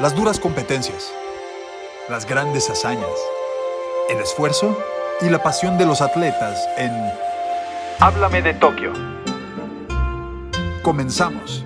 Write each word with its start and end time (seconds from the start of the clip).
Las 0.00 0.16
duras 0.16 0.40
competencias, 0.40 1.12
las 2.08 2.26
grandes 2.26 2.70
hazañas, 2.70 3.10
el 4.08 4.18
esfuerzo 4.18 4.76
y 5.20 5.28
la 5.28 5.42
pasión 5.42 5.76
de 5.76 5.84
los 5.84 6.00
atletas 6.00 6.66
en 6.78 6.90
Háblame 8.00 8.40
de 8.40 8.54
Tokio. 8.54 8.94
Comenzamos. 10.82 11.62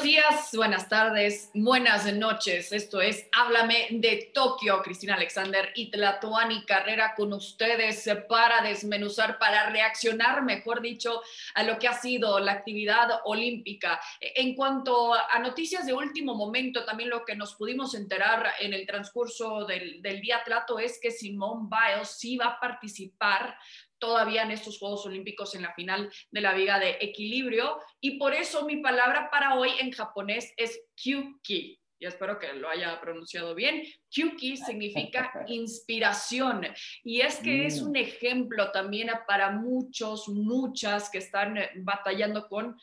Buenos 0.00 0.14
días, 0.16 0.50
buenas 0.56 0.88
tardes, 0.88 1.50
buenas 1.52 2.10
noches. 2.14 2.72
Esto 2.72 3.02
es 3.02 3.28
Háblame 3.32 3.88
de 3.90 4.30
Tokio. 4.32 4.80
Cristina 4.80 5.14
Alexander 5.14 5.72
y 5.74 5.90
Tlatuani 5.90 6.64
Carrera 6.64 7.12
con 7.14 7.34
ustedes 7.34 8.08
para 8.26 8.62
desmenuzar, 8.62 9.38
para 9.38 9.68
reaccionar, 9.68 10.42
mejor 10.42 10.80
dicho, 10.80 11.20
a 11.54 11.64
lo 11.64 11.78
que 11.78 11.86
ha 11.86 11.92
sido 11.92 12.40
la 12.40 12.52
actividad 12.52 13.20
olímpica. 13.26 14.00
En 14.22 14.54
cuanto 14.54 15.12
a 15.12 15.38
noticias 15.38 15.84
de 15.84 15.92
último 15.92 16.34
momento, 16.34 16.86
también 16.86 17.10
lo 17.10 17.22
que 17.26 17.36
nos 17.36 17.54
pudimos 17.54 17.94
enterar 17.94 18.54
en 18.58 18.72
el 18.72 18.86
transcurso 18.86 19.66
del, 19.66 20.00
del 20.00 20.22
día 20.22 20.42
Tlato 20.42 20.78
es 20.78 20.98
que 20.98 21.10
Simone 21.10 21.68
Biles 21.68 22.08
sí 22.08 22.38
va 22.38 22.46
a 22.46 22.58
participar 22.58 23.54
todavía 24.00 24.42
en 24.42 24.50
estos 24.50 24.78
Juegos 24.78 25.06
Olímpicos 25.06 25.54
en 25.54 25.62
la 25.62 25.74
final 25.74 26.10
de 26.30 26.40
la 26.40 26.54
Viga 26.54 26.80
de 26.80 26.98
Equilibrio. 27.00 27.78
Y 28.00 28.18
por 28.18 28.34
eso 28.34 28.64
mi 28.64 28.78
palabra 28.78 29.30
para 29.30 29.54
hoy 29.54 29.70
en 29.78 29.92
japonés 29.92 30.52
es 30.56 30.82
Kyuki. 30.96 31.78
Y 32.02 32.06
espero 32.06 32.38
que 32.38 32.54
lo 32.54 32.70
haya 32.70 32.98
pronunciado 32.98 33.54
bien. 33.54 33.82
Kyuki 34.08 34.56
significa 34.56 35.30
inspiración. 35.48 36.66
Y 37.04 37.20
es 37.20 37.36
que 37.36 37.66
es 37.66 37.82
mm. 37.82 37.88
un 37.88 37.96
ejemplo 37.96 38.72
también 38.72 39.10
para 39.28 39.50
muchos, 39.50 40.28
muchas 40.28 41.10
que 41.10 41.18
están 41.18 41.58
batallando 41.76 42.48
con 42.48 42.76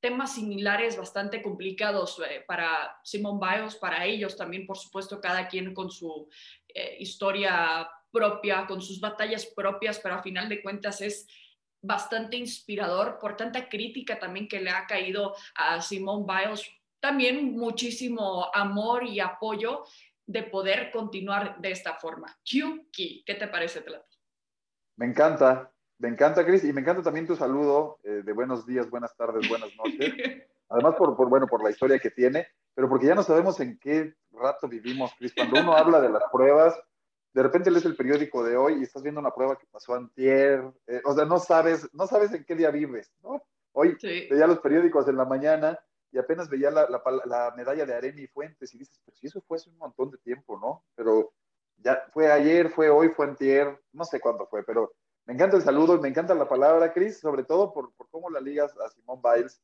temas 0.00 0.34
similares 0.34 0.96
bastante 0.96 1.42
complicados 1.42 2.20
eh, 2.28 2.44
para 2.46 2.98
Simon 3.02 3.40
Biles, 3.40 3.76
para 3.76 4.04
ellos 4.04 4.36
también, 4.36 4.66
por 4.66 4.76
supuesto, 4.76 5.20
cada 5.20 5.48
quien 5.48 5.74
con 5.74 5.90
su 5.90 6.28
eh, 6.68 6.96
historia 6.98 7.88
propia, 8.10 8.66
con 8.66 8.80
sus 8.80 9.00
batallas 9.00 9.46
propias, 9.46 9.98
pero 9.98 10.14
a 10.14 10.22
final 10.22 10.48
de 10.48 10.62
cuentas 10.62 11.00
es 11.00 11.26
bastante 11.82 12.36
inspirador 12.36 13.18
por 13.18 13.36
tanta 13.36 13.68
crítica 13.68 14.18
también 14.18 14.48
que 14.48 14.60
le 14.60 14.70
ha 14.70 14.86
caído 14.86 15.34
a 15.54 15.80
Simone 15.80 16.24
Biles. 16.26 16.68
También 17.00 17.52
muchísimo 17.52 18.50
amor 18.54 19.04
y 19.04 19.20
apoyo 19.20 19.84
de 20.26 20.42
poder 20.42 20.90
continuar 20.90 21.60
de 21.60 21.70
esta 21.70 21.94
forma. 21.94 22.36
Kyuki, 22.42 23.22
¿qué 23.24 23.34
te 23.34 23.46
parece, 23.46 23.82
Tlato? 23.82 24.16
Me 24.96 25.06
encanta, 25.06 25.72
me 25.98 26.08
encanta, 26.08 26.44
Chris, 26.44 26.64
y 26.64 26.72
me 26.72 26.80
encanta 26.80 27.02
también 27.02 27.26
tu 27.26 27.36
saludo 27.36 27.98
eh, 28.04 28.22
de 28.24 28.32
buenos 28.32 28.66
días, 28.66 28.90
buenas 28.90 29.16
tardes, 29.16 29.48
buenas 29.48 29.70
noches. 29.76 30.12
Además, 30.68 30.94
por, 30.96 31.16
por, 31.16 31.28
bueno, 31.28 31.46
por 31.46 31.62
la 31.62 31.70
historia 31.70 31.98
que 31.98 32.10
tiene, 32.10 32.46
pero 32.74 32.88
porque 32.88 33.06
ya 33.06 33.14
no 33.14 33.22
sabemos 33.22 33.60
en 33.60 33.78
qué 33.78 34.14
rato 34.32 34.68
vivimos, 34.68 35.12
Chris. 35.18 35.32
Cuando 35.34 35.60
uno 35.60 35.76
habla 35.76 36.00
de 36.00 36.10
las 36.10 36.24
pruebas, 36.30 36.78
de 37.32 37.42
repente 37.42 37.70
lees 37.70 37.84
el 37.84 37.96
periódico 37.96 38.42
de 38.42 38.56
hoy 38.56 38.80
y 38.80 38.82
estás 38.82 39.02
viendo 39.02 39.20
una 39.20 39.30
prueba 39.30 39.56
que 39.58 39.66
pasó 39.70 39.94
antier, 39.94 40.64
eh, 40.86 41.00
o 41.04 41.14
sea, 41.14 41.24
no 41.24 41.38
sabes, 41.38 41.88
no 41.94 42.06
sabes 42.06 42.32
en 42.32 42.44
qué 42.44 42.54
día 42.54 42.70
vives, 42.70 43.12
¿no? 43.22 43.42
Hoy 43.72 43.96
veía 44.02 44.46
los 44.46 44.60
periódicos 44.60 45.06
en 45.08 45.16
la 45.16 45.26
mañana 45.26 45.78
y 46.10 46.18
apenas 46.18 46.48
veía 46.48 46.70
la, 46.70 46.88
la, 46.88 47.54
medalla 47.54 47.84
de 47.84 47.94
Aremi 47.94 48.26
Fuentes 48.26 48.74
y 48.74 48.78
dices, 48.78 49.00
pero 49.04 49.16
si 49.16 49.26
eso 49.26 49.42
fue 49.42 49.58
hace 49.58 49.68
un 49.68 49.76
montón 49.76 50.10
de 50.10 50.18
tiempo, 50.18 50.58
¿no? 50.58 50.82
Pero 50.94 51.34
ya 51.76 52.06
fue 52.12 52.32
ayer, 52.32 52.70
fue 52.70 52.88
hoy, 52.88 53.10
fue 53.10 53.26
antier, 53.26 53.78
no 53.92 54.04
sé 54.04 54.18
cuándo 54.18 54.46
fue, 54.46 54.62
pero 54.64 54.94
me 55.26 55.34
encanta 55.34 55.56
el 55.56 55.62
saludo 55.62 55.96
y 55.96 56.00
me 56.00 56.08
encanta 56.08 56.34
la 56.34 56.48
palabra, 56.48 56.92
Cris, 56.92 57.18
sobre 57.18 57.44
todo 57.44 57.72
por, 57.72 57.92
por 57.94 58.08
cómo 58.10 58.30
la 58.30 58.40
ligas 58.40 58.76
a 58.78 58.88
Simón 58.90 59.20
Biles 59.22 59.60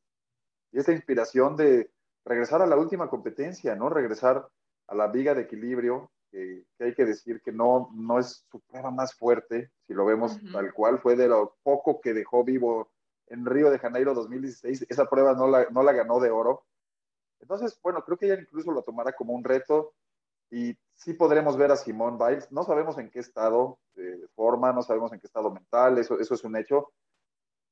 y 0.73 0.79
esa 0.79 0.93
inspiración 0.93 1.57
de 1.57 1.91
regresar 2.25 2.63
a 2.63 2.67
la 2.67 2.77
última 2.77 3.09
competencia, 3.09 3.77
¿no? 3.77 3.89
Regresar 3.89 4.49
a 4.89 4.95
la 4.95 5.07
viga 5.07 5.35
de 5.35 5.43
equilibrio, 5.43 6.11
que, 6.31 6.65
hay 6.81 6.95
que 6.95 7.05
decir 7.05 7.41
que 7.43 7.53
no, 7.53 7.91
no 7.95 8.19
es 8.19 8.45
su 8.51 8.61
prueba 8.61 8.91
más 8.91 9.15
fuerte, 9.15 9.71
si 9.87 9.95
lo 9.95 10.05
vemos 10.05 10.39
tal 10.53 10.73
cual, 10.73 10.99
fue 10.99 11.15
de 11.15 11.29
lo 11.29 11.57
poco 11.63 12.01
que 12.01 12.15
dejó 12.15 12.43
vivo 12.43 12.91
en 13.29 13.47
Río 13.47 13.71
de 13.71 13.79
Janeiro 13.79 14.15
2016, 14.15 14.87
esa 14.89 15.09
prueba 15.09 15.35
no 15.35 15.47
la, 15.47 15.67
no 15.71 15.83
la 15.83 15.93
ganó 15.93 16.21
de 16.21 16.31
oro. 16.31 16.65
Entonces, 17.41 17.79
bueno, 17.83 18.03
creo 18.05 18.17
que 18.17 18.27
ella 18.27 18.41
incluso 18.41 18.73
lo 18.73 18.83
tomará 18.83 19.13
como 19.13 19.33
un 19.33 19.45
reto 19.45 19.95
y 20.53 20.77
sí 20.95 21.15
podremos 21.15 21.57
ver 21.57 21.73
a 21.73 21.77
Simón 21.77 22.19
Biles. 22.19 22.53
No 22.53 22.63
sabemos 22.63 22.99
en 22.99 23.11
qué 23.11 23.21
estado 23.21 23.79
de 23.95 24.29
forma, 24.35 24.73
no 24.73 24.83
sabemos 24.83 25.11
en 25.13 25.19
qué 25.19 25.27
estado 25.27 25.51
mental, 25.51 25.97
eso, 25.99 26.21
eso 26.21 26.35
es 26.35 26.45
un 26.45 26.57
hecho. 26.57 26.93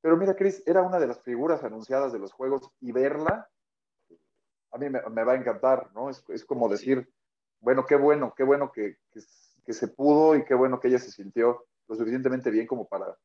Pero 0.00 0.16
mira, 0.16 0.34
Chris, 0.34 0.62
era 0.66 0.80
una 0.80 0.98
de 0.98 1.06
las 1.06 1.20
figuras 1.20 1.62
anunciadas 1.62 2.10
de 2.10 2.18
los 2.18 2.32
Juegos 2.32 2.70
y 2.80 2.90
verla, 2.90 3.50
a 4.72 4.78
mí 4.78 4.88
me, 4.88 5.02
me 5.10 5.24
va 5.24 5.32
a 5.32 5.36
encantar, 5.36 5.90
¿no? 5.92 6.08
Es, 6.08 6.24
es 6.28 6.44
como 6.46 6.70
decir, 6.70 7.06
bueno, 7.60 7.84
qué 7.84 7.96
bueno, 7.96 8.32
qué 8.34 8.44
bueno 8.44 8.72
que, 8.72 8.96
que, 9.12 9.72
se 9.72 9.88
pudo 9.88 10.34
y 10.34 10.44
qué 10.44 10.54
bueno 10.54 10.80
que 10.80 10.88
ella 10.88 10.98
se 10.98 11.12
sintió 11.12 11.66
lo 11.86 11.94
suficientemente 11.94 12.50
bien 12.50 12.66
como 12.66 12.88
para 12.88 13.16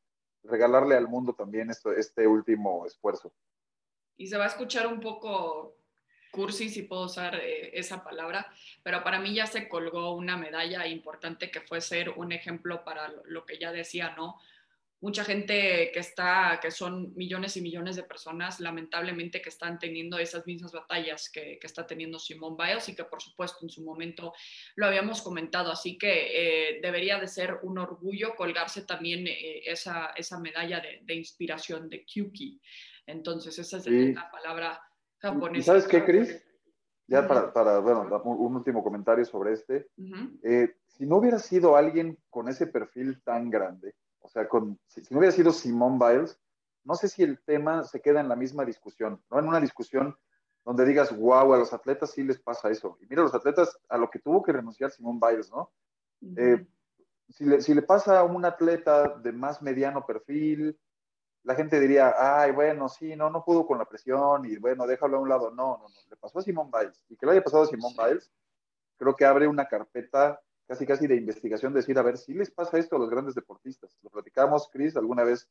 regalarle 0.44 0.96
al 0.96 1.08
mundo 1.08 1.34
también 1.34 1.70
esto, 1.70 1.92
este 1.92 2.26
último 2.26 2.86
esfuerzo. 2.86 3.32
Y 4.16 4.26
se 4.26 4.36
va 4.36 4.44
a 4.44 4.48
escuchar 4.48 4.86
un 4.86 5.00
poco 5.00 5.75
cursi, 6.36 6.68
si 6.68 6.82
puedo 6.82 7.06
usar 7.06 7.34
eh, 7.34 7.70
esa 7.72 8.04
palabra, 8.04 8.46
pero 8.82 9.02
para 9.02 9.18
mí 9.18 9.34
ya 9.34 9.46
se 9.46 9.68
colgó 9.68 10.14
una 10.14 10.36
medalla 10.36 10.86
importante 10.86 11.50
que 11.50 11.62
fue 11.62 11.80
ser 11.80 12.10
un 12.10 12.30
ejemplo 12.30 12.84
para 12.84 13.12
lo 13.24 13.44
que 13.44 13.58
ya 13.58 13.72
decía, 13.72 14.14
¿no? 14.16 14.38
mucha 15.00 15.24
gente 15.24 15.90
que 15.92 16.00
está, 16.00 16.58
que 16.60 16.70
son 16.70 17.14
millones 17.14 17.56
y 17.56 17.60
millones 17.60 17.96
de 17.96 18.02
personas, 18.02 18.60
lamentablemente 18.60 19.42
que 19.42 19.50
están 19.50 19.78
teniendo 19.78 20.18
esas 20.18 20.46
mismas 20.46 20.72
batallas 20.72 21.28
que, 21.30 21.58
que 21.60 21.66
está 21.66 21.86
teniendo 21.86 22.18
Simón 22.18 22.56
Biles 22.56 22.88
y 22.88 22.96
que 22.96 23.04
por 23.04 23.20
supuesto 23.22 23.58
en 23.62 23.70
su 23.70 23.82
momento 23.82 24.32
lo 24.74 24.86
habíamos 24.86 25.20
comentado, 25.22 25.70
así 25.70 25.98
que 25.98 26.70
eh, 26.72 26.80
debería 26.80 27.20
de 27.20 27.28
ser 27.28 27.58
un 27.62 27.78
orgullo 27.78 28.34
colgarse 28.34 28.82
también 28.82 29.26
eh, 29.26 29.62
esa, 29.66 30.12
esa 30.16 30.40
medalla 30.40 30.80
de, 30.80 31.00
de, 31.02 31.14
inspiración 31.14 31.88
de 31.88 32.04
Kyuki. 32.04 32.60
Entonces 33.06 33.58
esa 33.58 33.76
es 33.76 33.86
la 33.86 34.30
palabra 34.30 34.82
japonesa. 35.32 35.66
¿Sabes 35.66 35.86
qué, 35.86 36.04
Chris? 36.04 36.42
Ya 37.08 37.26
para, 37.28 37.52
para, 37.52 37.78
bueno, 37.78 38.20
un 38.24 38.56
último 38.56 38.82
comentario 38.82 39.24
sobre 39.24 39.52
este. 39.52 39.88
Eh, 40.42 40.74
si 40.86 41.06
no 41.06 41.18
hubiera 41.18 41.38
sido 41.38 41.76
alguien 41.76 42.18
con 42.30 42.48
ese 42.48 42.66
perfil 42.66 43.22
tan 43.22 43.48
grande, 43.48 43.94
o 44.20 44.28
sea, 44.28 44.48
con, 44.48 44.78
si, 44.86 45.02
no 45.10 45.18
hubiera 45.18 45.32
sido 45.32 45.52
Simón 45.52 45.98
Biles, 45.98 46.38
no 46.84 46.94
sé 46.94 47.08
si 47.08 47.22
el 47.22 47.40
tema 47.44 47.84
se 47.84 48.00
queda 48.00 48.20
en 48.20 48.28
la 48.28 48.34
misma 48.34 48.64
discusión, 48.64 49.22
no 49.30 49.38
en 49.38 49.46
una 49.46 49.60
discusión 49.60 50.16
donde 50.64 50.84
digas, 50.84 51.16
wow, 51.16 51.54
a 51.54 51.58
los 51.58 51.72
atletas 51.72 52.10
sí 52.10 52.24
les 52.24 52.40
pasa 52.40 52.70
eso. 52.70 52.98
Y 53.00 53.06
mira, 53.06 53.22
los 53.22 53.34
atletas 53.34 53.78
a 53.88 53.96
lo 53.96 54.10
que 54.10 54.18
tuvo 54.18 54.42
que 54.42 54.52
renunciar 54.52 54.90
Simón 54.90 55.20
Biles, 55.20 55.48
¿no? 55.52 55.70
Eh, 56.36 56.66
si, 57.28 57.44
le, 57.44 57.60
si, 57.60 57.72
le, 57.72 57.82
pasa 57.82 58.18
a 58.18 58.24
un 58.24 58.44
atleta 58.44 59.16
de 59.18 59.30
más 59.30 59.62
mediano 59.62 60.04
perfil, 60.04 60.76
la 61.46 61.54
gente 61.54 61.78
diría, 61.78 62.12
ay, 62.18 62.50
bueno, 62.50 62.88
sí, 62.88 63.14
no, 63.14 63.30
no 63.30 63.44
pudo 63.44 63.64
con 63.64 63.78
la 63.78 63.84
presión 63.84 64.44
y 64.46 64.56
bueno, 64.56 64.84
déjalo 64.86 65.16
a 65.16 65.20
un 65.20 65.28
lado. 65.28 65.50
No, 65.52 65.78
no, 65.78 65.88
no, 65.88 65.94
le 66.10 66.16
pasó 66.16 66.40
a 66.40 66.42
Simón 66.42 66.70
Biles. 66.72 67.00
Y 67.08 67.16
que 67.16 67.24
le 67.24 67.32
haya 67.32 67.44
pasado 67.44 67.62
a 67.62 67.66
Simón 67.66 67.92
Biles, 67.96 68.32
creo 68.96 69.14
que 69.14 69.24
abre 69.24 69.46
una 69.46 69.66
carpeta 69.66 70.40
casi 70.66 70.84
casi 70.84 71.06
de 71.06 71.14
investigación, 71.14 71.72
decir, 71.72 71.96
a 71.98 72.02
ver, 72.02 72.18
si 72.18 72.34
les 72.34 72.50
pasa 72.50 72.78
esto 72.78 72.96
a 72.96 72.98
los 72.98 73.08
grandes 73.08 73.36
deportistas. 73.36 73.96
Lo 74.02 74.10
platicamos, 74.10 74.68
Chris, 74.72 74.96
alguna 74.96 75.22
vez 75.22 75.48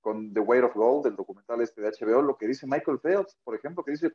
con 0.00 0.34
The 0.34 0.40
Weight 0.40 0.64
of 0.64 0.74
Gold, 0.74 1.06
el 1.06 1.14
documental 1.14 1.60
este 1.60 1.80
de 1.80 1.92
HBO, 1.92 2.22
lo 2.22 2.36
que 2.36 2.48
dice 2.48 2.66
Michael 2.66 2.98
Phelps, 2.98 3.38
por 3.44 3.54
ejemplo, 3.54 3.84
que 3.84 3.92
dice, 3.92 4.12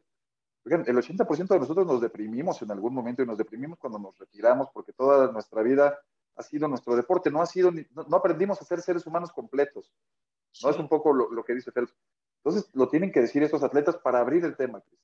el 0.66 0.98
80% 0.98 1.48
de 1.48 1.60
nosotros 1.60 1.88
nos 1.88 2.02
deprimimos 2.02 2.62
en 2.62 2.72
algún 2.72 2.94
momento 2.94 3.24
y 3.24 3.26
nos 3.26 3.38
deprimimos 3.38 3.80
cuando 3.80 4.00
nos 4.00 4.18
retiramos 4.20 4.70
porque 4.74 4.92
toda 4.92 5.32
nuestra 5.32 5.64
vida 5.64 5.98
ha 6.36 6.44
sido 6.44 6.68
nuestro 6.68 6.96
deporte, 6.96 7.32
no 7.32 7.42
ha 7.42 7.46
sido, 7.46 7.72
no, 7.72 8.18
aprendimos 8.18 8.62
a 8.62 8.66
ser 8.66 8.82
seres 8.82 9.06
humanos 9.08 9.32
completos. 9.32 9.94
No 10.64 10.70
es 10.70 10.78
un 10.78 10.88
poco 10.88 11.14
lo, 11.14 11.32
lo 11.32 11.44
que 11.44 11.54
dice 11.54 11.72
Phelps. 11.72 11.96
Entonces, 12.44 12.70
lo 12.74 12.90
tienen 12.90 13.12
que 13.12 13.22
decir 13.22 13.44
estos 13.44 13.64
atletas 13.64 13.98
para 13.98 14.20
abrir 14.20 14.44
el 14.44 14.56
tema, 14.56 14.82
Chris. 14.82 15.00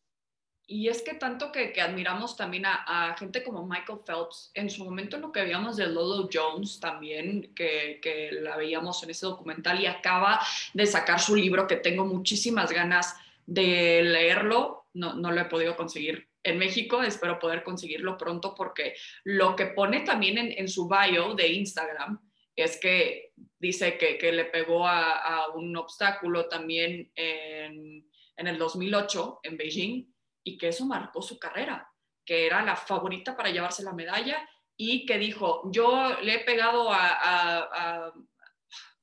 Y 0.69 0.89
es 0.89 1.01
que 1.01 1.13
tanto 1.13 1.49
que, 1.49 1.71
que 1.71 1.79
admiramos 1.79 2.35
también 2.35 2.65
a, 2.65 3.15
gente 3.17 3.41
como 3.41 3.65
Michael 3.65 3.99
Phelps, 4.05 4.51
en 4.53 4.69
su 4.69 4.83
momento 4.83 5.17
lo 5.17 5.31
que 5.31 5.41
veíamos 5.41 5.77
de 5.77 5.87
Lolo 5.87 6.27
Jones 6.31 6.81
también, 6.81 7.53
que, 7.55 7.99
que, 8.01 8.33
la 8.33 8.57
veíamos 8.57 9.01
en 9.01 9.11
ese 9.11 9.25
documental 9.25 9.79
y 9.79 9.85
acaba 9.85 10.41
de 10.73 10.85
sacar 10.85 11.21
su 11.21 11.37
libro 11.37 11.67
que 11.67 11.77
tengo 11.77 12.03
muchísimas 12.03 12.69
ganas 12.69 13.15
de 13.45 14.03
leerlo, 14.03 14.87
no, 14.93 15.13
no 15.13 15.31
lo 15.31 15.39
he 15.39 15.45
podido 15.45 15.77
conseguir 15.77 16.27
en 16.43 16.57
México, 16.57 17.01
espero 17.01 17.39
poder 17.39 17.63
conseguirlo 17.63 18.17
pronto 18.17 18.53
porque 18.53 18.93
lo 19.23 19.55
que 19.55 19.67
pone 19.67 20.01
también 20.01 20.37
en, 20.37 20.51
en 20.51 20.67
su 20.67 20.89
bio 20.89 21.33
de 21.33 21.47
Instagram 21.47 22.19
es 22.57 22.77
que 22.77 23.31
dice 23.59 23.97
que, 23.97 24.17
que 24.17 24.31
le 24.31 24.45
pegó 24.45 24.87
a, 24.87 25.53
un 25.55 25.75
obstáculo 25.75 26.47
también 26.47 27.11
en, 27.15 28.07
en 28.35 28.47
el 28.47 28.57
2008 28.57 29.39
en 29.43 29.57
Beijing 29.57 30.13
y 30.43 30.57
que 30.57 30.69
eso 30.69 30.85
marcó 30.85 31.21
su 31.21 31.37
carrera, 31.37 31.91
que 32.25 32.45
era 32.45 32.63
la 32.63 32.75
favorita 32.75 33.35
para 33.35 33.49
llevarse 33.49 33.83
la 33.83 33.93
medalla 33.93 34.47
y 34.77 35.05
que 35.05 35.17
dijo, 35.17 35.69
yo 35.71 36.19
le 36.21 36.35
he 36.35 36.39
pegado 36.45 36.89
a, 36.91 38.13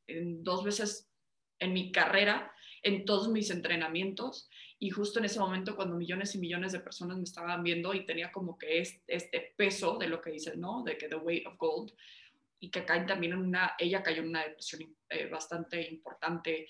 dos 0.07 0.65
veces 0.65 1.11
en 1.59 1.73
mi 1.73 1.91
carrera, 1.91 2.53
en 2.83 3.05
todos 3.05 3.29
mis 3.29 3.51
entrenamientos, 3.51 4.49
y 4.79 4.91
justo 4.91 5.19
en 5.19 5.25
ese 5.25 5.41
momento 5.41 5.75
cuando 5.75 5.97
millones 5.97 6.35
y 6.35 6.39
millones 6.39 6.73
de 6.73 6.81
personas 6.81 7.17
me 7.17 7.25
estaban 7.25 7.63
viendo 7.63 7.95
y 7.95 8.07
tenía 8.07 8.31
como 8.31 8.57
que 8.59 8.79
este, 8.81 9.55
peso 9.57 9.99
de 9.99 10.09
lo 10.09 10.21
que 10.21 10.31
dice, 10.31 10.57
¿no? 10.57 10.83
De 10.85 10.97
que 10.97 11.09
the 11.09 11.17
weight 11.17 11.47
of 11.47 11.57
gold 11.57 11.93
y 12.65 12.71
que 12.71 12.87
caen 12.87 13.05
también 13.05 13.35
en 13.35 13.41
una, 13.41 13.75
ella 13.79 14.03
cayó 14.03 14.23
en 14.23 14.31
una 14.31 14.43
depresión 14.43 14.97
eh, 15.11 15.27
bastante 15.27 15.87
importante. 15.87 16.67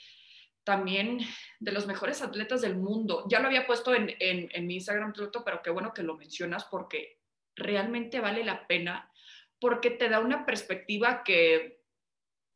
También 0.65 1.21
de 1.61 1.71
los 1.71 1.87
mejores 1.87 2.21
atletas 2.21 2.63
del 2.63 2.75
mundo. 2.75 3.27
Ya 3.29 3.39
lo 3.39 3.47
había 3.47 3.65
puesto 3.65 3.95
en, 3.95 4.13
en, 4.19 4.49
en 4.53 4.67
mi 4.67 4.75
Instagram, 4.75 5.13
pero 5.45 5.63
qué 5.63 5.71
bueno 5.71 5.93
que 5.95 6.03
lo 6.03 6.17
mencionas 6.17 6.65
porque 6.65 7.21
realmente 7.55 8.19
vale 8.19 8.43
la 8.43 8.67
pena, 8.67 9.09
porque 9.61 9.91
te 9.91 10.09
da 10.09 10.19
una 10.19 10.45
perspectiva 10.45 11.23
que 11.23 11.85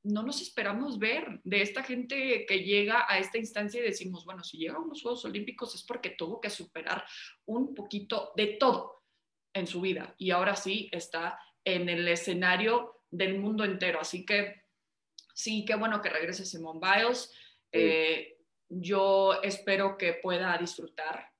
no 0.02 0.24
nos 0.24 0.42
esperamos 0.42 0.98
ver 0.98 1.40
de 1.44 1.62
esta 1.62 1.84
gente 1.84 2.44
que 2.44 2.64
llega 2.64 3.06
a 3.08 3.20
esta 3.20 3.38
instancia 3.38 3.80
y 3.80 3.84
decimos, 3.84 4.24
bueno, 4.24 4.42
si 4.42 4.58
llega 4.58 4.74
a 4.74 4.80
unos 4.80 5.02
Juegos 5.02 5.24
Olímpicos 5.24 5.76
es 5.76 5.84
porque 5.84 6.10
tuvo 6.10 6.40
que 6.40 6.50
superar 6.50 7.04
un 7.46 7.72
poquito 7.72 8.32
de 8.36 8.56
todo 8.58 9.04
en 9.52 9.68
su 9.68 9.80
vida 9.80 10.16
y 10.18 10.32
ahora 10.32 10.56
sí 10.56 10.88
está 10.90 11.38
en 11.64 11.88
el 11.88 12.08
escenario 12.08 12.97
del 13.10 13.38
mundo 13.38 13.64
entero. 13.64 14.00
Así 14.00 14.24
que 14.24 14.62
sí, 15.34 15.64
qué 15.64 15.74
bueno 15.74 16.00
que 16.02 16.10
regrese 16.10 16.44
Simone 16.44 16.80
Biles. 16.80 17.32
Eh, 17.72 18.38
yo 18.68 19.42
espero 19.42 19.96
que 19.96 20.14
pueda 20.14 20.56
disfrutar 20.58 21.32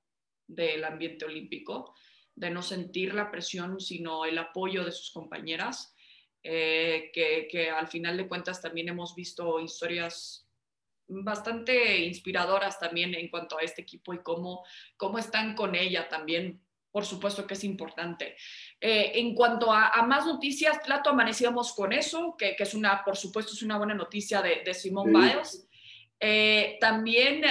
del 0.47 0.85
ambiente 0.85 1.25
olímpico, 1.25 1.94
de 2.35 2.50
no 2.50 2.62
sentir 2.62 3.15
la 3.15 3.31
presión, 3.31 3.81
sino 3.81 4.25
el 4.25 4.38
apoyo 4.38 4.85
de 4.85 4.93
sus 4.93 5.11
compañeras 5.11 5.94
eh, 6.43 7.11
que, 7.12 7.71
al 7.71 7.88
final 7.88 8.17
de 8.17 8.29
cuentas 8.29 8.62
también 8.62 8.88
hemos 8.88 9.14
visto 9.14 9.61
historias 9.61 10.49
bastante 11.09 11.99
inspiradoras 11.99 12.79
también 12.79 13.14
en 13.14 13.29
cuanto 13.29 13.59
a 13.59 13.62
este 13.62 13.82
equipo 13.82 14.14
y 14.14 14.23
cómo, 14.23 14.64
cómo 14.97 15.19
están 15.19 15.55
con 15.55 15.75
ella 15.75 16.09
también. 16.09 16.62
Por 16.90 17.05
supuesto 17.05 17.46
que 17.46 17.55
es 17.55 17.64
importante. 17.64 18.37
Eh, 18.81 19.12
en 19.14 19.35
cuanto 19.35 19.73
a, 19.73 20.02
más 20.06 20.26
noticias, 20.26 20.79
Plato, 20.85 21.11
amanecíamos 21.11 21.75
con 21.75 21.93
eso, 21.93 22.35
que, 22.37 22.56
es 22.58 22.75
una, 22.75 23.05
por 23.05 23.17
supuesto, 23.17 23.52
es 23.52 23.62
una 23.62 23.79
buena 23.79 23.94
noticia 23.94 24.40
de, 24.43 24.62
de 24.64 24.75
Simone 24.75 25.12
Biles. 25.12 25.69
Eh, 26.20 26.79
también 26.81 27.44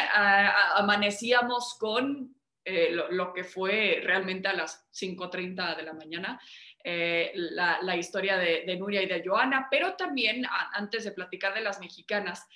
amanecíamos 0.75 1.77
con 1.79 2.35
lo, 2.65 3.09
lo, 3.11 3.31
que 3.31 3.45
fue 3.45 4.01
realmente 4.03 4.49
a 4.49 4.53
las 4.53 4.91
5.30 4.91 5.77
de 5.77 5.83
la 5.83 5.93
mañana, 5.93 6.37
eh, 6.89 7.33
la, 7.35 7.97
historia 7.97 8.37
de, 8.37 8.77
Nuria 8.77 9.01
y 9.01 9.07
de 9.07 9.21
Joana, 9.21 9.67
pero 9.69 9.95
también 9.95 10.45
antes 10.71 11.03
de 11.03 11.11
platicar 11.11 11.53
de 11.53 11.59
las 11.59 11.81
mexicanas, 11.81 12.47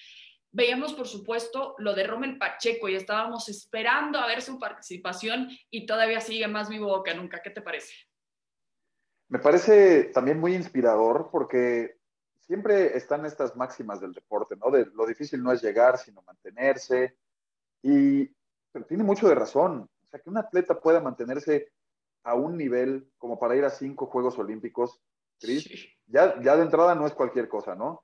veíamos 0.51 0.93
por 0.93 1.07
supuesto 1.07 1.75
lo 1.77 1.93
de 1.93 2.05
Rommel 2.05 2.37
Pacheco 2.37 2.89
y 2.89 2.95
estábamos 2.95 3.47
esperando 3.49 4.19
a 4.19 4.27
ver 4.27 4.41
su 4.41 4.59
participación 4.59 5.49
y 5.69 5.85
todavía 5.85 6.21
sigue 6.21 6.47
más 6.47 6.69
vivo 6.69 7.01
que 7.03 7.13
nunca. 7.13 7.41
¿Qué 7.41 7.49
te 7.49 7.61
parece? 7.61 7.93
Me 9.29 9.39
parece 9.39 10.05
también 10.05 10.39
muy 10.39 10.53
inspirador 10.53 11.29
porque 11.31 11.95
siempre 12.39 12.97
están 12.97 13.25
estas 13.25 13.55
máximas 13.55 14.01
del 14.01 14.13
deporte, 14.13 14.55
¿no? 14.57 14.69
De 14.71 14.85
lo 14.93 15.05
difícil 15.05 15.41
no 15.41 15.53
es 15.53 15.61
llegar, 15.61 15.97
sino 15.97 16.21
mantenerse. 16.23 17.17
Y 17.81 18.29
tiene 18.87 19.03
mucho 19.03 19.29
de 19.29 19.35
razón. 19.35 19.89
O 20.03 20.07
sea, 20.09 20.19
que 20.19 20.29
un 20.29 20.37
atleta 20.37 20.79
pueda 20.79 20.99
mantenerse 20.99 21.71
a 22.23 22.35
un 22.35 22.57
nivel 22.57 23.09
como 23.17 23.39
para 23.39 23.55
ir 23.55 23.63
a 23.63 23.69
cinco 23.69 24.07
Juegos 24.07 24.37
Olímpicos, 24.37 25.01
Chris, 25.39 25.67
ya, 26.05 26.39
ya 26.41 26.55
de 26.55 26.63
entrada 26.63 26.93
no 26.93 27.07
es 27.07 27.13
cualquier 27.13 27.47
cosa, 27.47 27.73
¿no? 27.73 28.03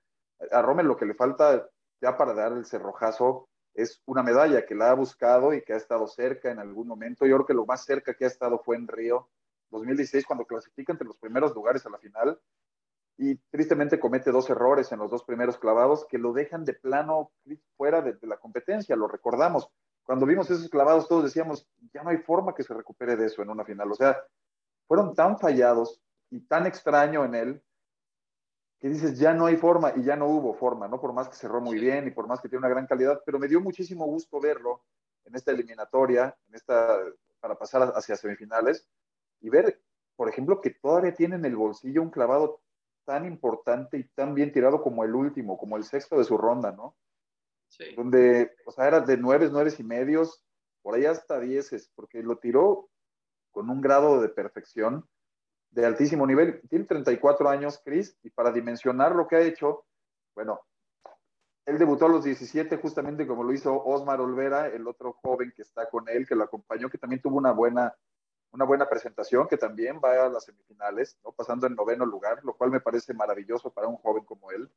A 0.52 0.62
Rommel 0.62 0.88
lo 0.88 0.98
que 0.98 1.06
le 1.06 1.14
falta 1.14 1.70
ya 2.02 2.18
para 2.18 2.34
dar 2.34 2.54
el 2.54 2.66
cerrojazo 2.66 3.50
es 3.74 4.02
una 4.06 4.24
medalla 4.24 4.66
que 4.66 4.76
la 4.76 4.92
ha 4.92 4.94
buscado 4.96 5.54
y 5.54 5.62
que 5.62 5.74
ha 5.74 5.78
estado 5.78 6.08
cerca 6.08 6.52
en 6.52 6.60
algún 6.60 6.88
momento. 6.88 7.26
Yo 7.26 7.36
creo 7.36 7.46
que 7.46 7.54
lo 7.54 7.66
más 7.66 7.86
cerca 7.86 8.14
que 8.14 8.26
ha 8.26 8.28
estado 8.28 8.60
fue 8.60 8.76
en 8.76 8.88
Río 8.88 9.30
2016, 9.70 10.26
cuando 10.26 10.46
clasifica 10.46 10.94
entre 10.94 11.08
los 11.08 11.18
primeros 11.18 11.54
lugares 11.54 11.86
a 11.86 11.90
la 11.90 12.00
final. 12.00 12.40
Y 13.18 13.36
tristemente 13.50 14.00
comete 14.00 14.32
dos 14.32 14.50
errores 14.50 14.92
en 14.92 15.00
los 15.00 15.12
dos 15.12 15.24
primeros 15.24 15.58
clavados 15.58 16.06
que 16.08 16.18
lo 16.18 16.34
dejan 16.34 16.66
de 16.66 16.74
plano 16.74 17.32
fuera 17.76 18.02
de 18.02 18.16
la 18.22 18.38
competencia, 18.38 18.96
lo 18.96 19.08
recordamos 19.08 19.70
cuando 20.08 20.26
vimos 20.26 20.50
esos 20.50 20.70
clavados, 20.70 21.10
todos 21.10 21.26
decíamos, 21.26 21.68
ya 21.94 22.02
no 22.02 22.12
hay 22.12 22.18
forma 22.20 22.56
que 22.56 22.64
se 22.64 22.74
recupere 22.74 23.18
de 23.18 23.26
eso 23.26 23.42
en 23.42 23.50
una 23.50 23.66
final. 23.66 23.92
O 23.92 23.94
sea, 23.94 24.18
fueron 24.88 25.14
tan 25.14 25.38
fallados 25.38 26.02
y 26.30 26.40
tan 26.48 26.66
extraño 26.66 27.26
en 27.26 27.36
él 27.36 27.64
que 28.80 28.90
dices, 28.90 29.18
ya 29.18 29.34
no 29.34 29.48
hay 29.48 29.58
forma 29.58 29.94
y 29.96 30.04
ya 30.04 30.16
no 30.16 30.28
hubo 30.28 30.54
forma, 30.54 30.88
¿no? 30.88 31.00
Por 31.00 31.14
más 31.14 31.30
que 31.30 31.36
cerró 31.36 31.62
muy 31.62 31.80
bien 31.80 32.08
y 32.08 32.12
por 32.12 32.28
más 32.28 32.42
que 32.42 32.50
tiene 32.50 32.60
una 32.60 32.70
gran 32.70 32.86
calidad, 32.86 33.22
pero 33.26 33.40
me 33.40 33.48
dio 33.48 33.60
muchísimo 33.60 34.06
gusto 34.06 34.40
verlo 34.40 34.84
en 35.26 35.36
esta 35.36 35.52
eliminatoria, 35.52 36.36
en 36.48 36.56
esta, 36.56 37.00
para 37.40 37.58
pasar 37.58 37.92
hacia 37.96 38.16
semifinales 38.16 38.88
y 39.42 39.50
ver, 39.50 39.82
por 40.16 40.30
ejemplo, 40.30 40.62
que 40.62 40.72
todavía 40.72 41.14
tiene 41.14 41.36
en 41.36 41.46
el 41.46 41.56
bolsillo 41.56 42.02
un 42.02 42.10
clavado 42.10 42.62
tan 43.06 43.26
importante 43.26 43.98
y 43.98 44.04
tan 44.04 44.34
bien 44.34 44.52
tirado 44.52 44.82
como 44.82 45.04
el 45.04 45.16
último, 45.16 45.58
como 45.58 45.78
el 45.78 45.84
sexto 45.84 46.18
de 46.18 46.24
su 46.24 46.38
ronda, 46.38 46.72
¿no? 46.72 46.96
donde, 47.96 48.56
o 48.66 48.72
sea, 48.72 48.88
era 48.88 49.02
de 49.02 49.18
nueve, 49.18 49.50
nueve 49.52 49.74
y 49.78 49.84
medios, 49.84 50.44
por 50.82 50.96
ahí 50.96 51.06
hasta 51.06 51.40
dieces, 51.40 51.92
porque 51.96 52.24
lo 52.24 52.38
tiró 52.38 52.90
con 53.52 53.70
un 53.70 53.82
grado 53.82 54.22
de 54.22 54.30
perfección 54.30 55.08
de 55.72 55.86
altísimo 55.86 56.26
nivel. 56.26 56.62
Tiene 56.70 56.86
34 56.86 57.50
años, 57.50 57.82
Chris, 57.84 58.18
y 58.24 58.30
para 58.30 58.52
dimensionar 58.52 59.16
lo 59.16 59.28
que 59.28 59.36
ha 59.36 59.42
hecho, 59.42 59.86
bueno, 60.36 60.62
él 61.66 61.78
debutó 61.78 62.06
a 62.06 62.10
los 62.10 62.24
17 62.24 62.78
justamente 62.78 63.28
como 63.28 63.44
lo 63.44 63.52
hizo 63.52 63.84
Osmar 63.84 64.22
Olvera, 64.22 64.68
el 64.68 64.88
otro 64.88 65.14
joven 65.22 65.52
que 65.56 65.64
está 65.64 65.90
con 65.90 66.08
él, 66.08 66.26
que 66.26 66.36
lo 66.36 66.46
acompañó, 66.46 66.90
que 66.90 66.98
también 66.98 67.22
tuvo 67.22 67.38
una 67.38 67.52
buena, 67.52 67.94
una 68.52 68.64
buena 68.64 68.88
presentación, 68.88 69.48
que 69.50 69.58
también 69.58 70.00
va 70.04 70.26
a 70.26 70.30
las 70.30 70.46
semifinales, 70.46 71.18
¿no? 71.26 71.34
pasando 71.34 71.68
en 71.68 71.76
noveno 71.76 72.06
lugar, 72.06 72.40
lo 72.46 72.56
cual 72.56 72.72
me 72.72 72.80
parece 72.80 73.14
maravilloso 73.14 73.70
para 73.74 73.88
un 73.88 73.98
joven 73.98 74.24
como 74.24 74.50
él. 74.52 74.72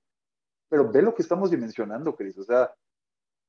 Pero 0.68 0.90
ve 0.90 1.02
lo 1.02 1.14
que 1.14 1.22
estamos 1.22 1.50
dimensionando, 1.50 2.16
Cris. 2.16 2.36
O 2.38 2.44
sea, 2.44 2.74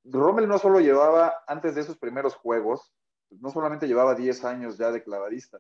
Rommel 0.03 0.47
no 0.47 0.59
solo 0.59 0.79
llevaba, 0.79 1.43
antes 1.47 1.73
de 1.73 1.81
esos 1.81 1.97
primeros 1.97 2.35
juegos, 2.35 2.93
no 3.31 3.49
solamente 3.49 3.87
llevaba 3.87 4.13
10 4.13 4.43
años 4.45 4.77
ya 4.77 4.91
de 4.91 5.03
clavadista, 5.03 5.59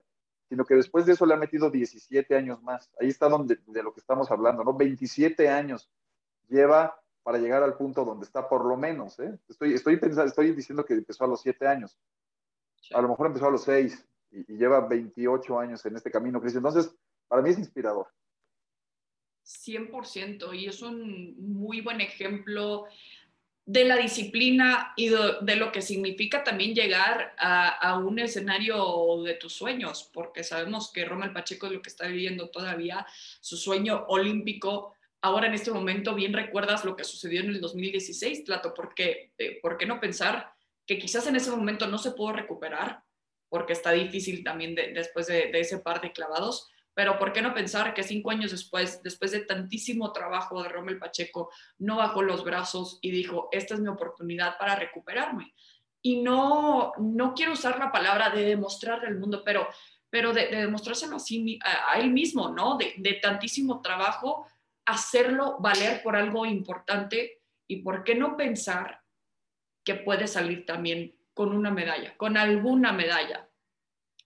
sino 0.51 0.65
que 0.65 0.75
después 0.75 1.05
de 1.05 1.13
eso 1.13 1.25
le 1.25 1.33
ha 1.33 1.37
metido 1.37 1.71
17 1.71 2.35
años 2.35 2.61
más. 2.61 2.91
Ahí 2.99 3.07
está 3.07 3.29
donde, 3.29 3.59
de 3.67 3.83
lo 3.83 3.93
que 3.93 4.01
estamos 4.01 4.29
hablando, 4.31 4.65
¿no? 4.65 4.75
27 4.75 5.47
años 5.47 5.89
lleva 6.49 7.01
para 7.23 7.37
llegar 7.37 7.63
al 7.63 7.77
punto 7.77 8.03
donde 8.03 8.25
está 8.25 8.49
por 8.49 8.65
lo 8.65 8.75
menos, 8.75 9.17
¿eh? 9.19 9.39
Estoy, 9.47 9.75
estoy, 9.75 9.95
pensando, 9.95 10.27
estoy 10.27 10.51
diciendo 10.51 10.83
que 10.83 10.95
empezó 10.95 11.23
a 11.23 11.27
los 11.27 11.39
7 11.39 11.65
años. 11.69 11.97
A 12.93 13.01
lo 13.01 13.07
mejor 13.07 13.27
empezó 13.27 13.47
a 13.47 13.51
los 13.51 13.63
6 13.63 14.05
y, 14.31 14.53
y 14.53 14.57
lleva 14.57 14.85
28 14.85 15.57
años 15.57 15.85
en 15.85 15.95
este 15.95 16.11
camino, 16.11 16.41
Cris. 16.41 16.55
Entonces, 16.55 16.93
para 17.29 17.41
mí 17.41 17.51
es 17.51 17.57
inspirador. 17.57 18.07
100% 19.45 20.53
y 20.53 20.67
es 20.67 20.81
un 20.81 21.33
muy 21.37 21.79
buen 21.79 22.01
ejemplo 22.01 22.87
de 23.65 23.85
la 23.85 23.95
disciplina 23.95 24.93
y 24.95 25.09
de, 25.09 25.55
lo 25.55 25.71
que 25.71 25.81
significa 25.81 26.43
también 26.43 26.73
llegar 26.73 27.35
a, 27.37 27.97
un 27.97 28.19
escenario 28.19 29.21
de 29.23 29.35
tus 29.35 29.53
sueños, 29.53 30.09
porque 30.11 30.43
sabemos 30.43 30.91
que 30.91 31.05
Romel 31.05 31.31
Pacheco 31.31 31.67
es 31.67 31.73
lo 31.73 31.81
que 31.81 31.89
está 31.89 32.07
viviendo 32.07 32.49
todavía, 32.49 33.05
su 33.39 33.57
sueño 33.57 34.05
olímpico. 34.07 34.95
Ahora 35.21 35.47
en 35.47 35.53
este 35.53 35.71
momento 35.71 36.15
bien 36.15 36.33
recuerdas 36.33 36.83
lo 36.83 36.95
que 36.95 37.03
sucedió 37.03 37.41
en 37.41 37.49
el 37.49 37.61
2016, 37.61 38.41
Plato, 38.45 38.73
porque 38.73 39.31
eh, 39.37 39.59
¿por 39.61 39.77
qué 39.77 39.85
no 39.85 39.99
pensar 39.99 40.51
que 40.87 40.97
quizás 40.97 41.27
en 41.27 41.35
ese 41.35 41.51
momento 41.51 41.85
no 41.87 41.99
se 41.99 42.11
pudo 42.11 42.33
recuperar? 42.33 43.03
Porque 43.47 43.73
está 43.73 43.91
difícil 43.91 44.43
también 44.43 44.73
después 44.73 45.27
de, 45.27 45.51
de 45.51 45.59
ese 45.59 45.77
par 45.77 46.01
de 46.01 46.11
clavados, 46.11 46.70
pero 46.93 47.17
¿por 47.17 47.31
qué 47.31 47.41
no 47.41 47.53
pensar 47.53 47.93
que 47.93 48.03
cinco 48.03 48.31
años 48.31 48.51
después, 48.51 49.01
después 49.03 49.31
de 49.31 49.41
tantísimo 49.41 50.11
trabajo 50.11 50.61
de 50.61 50.69
Rommel 50.69 50.99
Pacheco, 50.99 51.51
no 51.79 51.97
bajó 51.97 52.21
los 52.21 52.43
brazos 52.43 52.99
y 53.01 53.11
dijo, 53.11 53.49
esta 53.51 53.75
es 53.75 53.79
mi 53.79 53.87
oportunidad 53.87 54.57
para 54.57 54.75
recuperarme? 54.75 55.53
Y 56.01 56.21
no, 56.21 56.93
no 56.97 57.33
quiero 57.33 57.53
usar 57.53 57.77
la 57.79 57.91
palabra 57.91 58.29
de 58.29 58.43
demostrarle 58.43 59.07
al 59.07 59.19
mundo, 59.19 59.43
pero, 59.45 59.67
pero 60.09 60.33
de, 60.33 60.47
demostrárselo 60.47 61.17
a, 61.17 61.91
a, 61.91 61.99
él 61.99 62.11
mismo, 62.11 62.49
¿no? 62.49 62.77
De, 62.77 62.95
de 62.97 63.13
tantísimo 63.13 63.81
trabajo, 63.81 64.47
hacerlo 64.85 65.57
valer 65.59 66.01
por 66.03 66.15
algo 66.15 66.45
importante 66.45 67.41
y 67.67 67.77
por 67.77 68.03
qué 68.03 68.15
no 68.15 68.35
pensar 68.35 69.01
que 69.83 69.95
puede 69.95 70.27
salir 70.27 70.65
también 70.65 71.15
con 71.33 71.55
una 71.55 71.71
medalla, 71.71 72.17
con 72.17 72.37
alguna 72.37 72.91
medalla, 72.91 73.47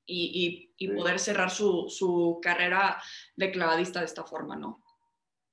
y, 0.08 0.65
poder 0.96 1.20
cerrar 1.20 1.50
su, 1.50 2.40
carrera 2.42 3.02
de 3.36 3.52
clavadista 3.52 4.00
de 4.00 4.06
esta 4.06 4.24
forma, 4.24 4.56
¿no? 4.56 4.84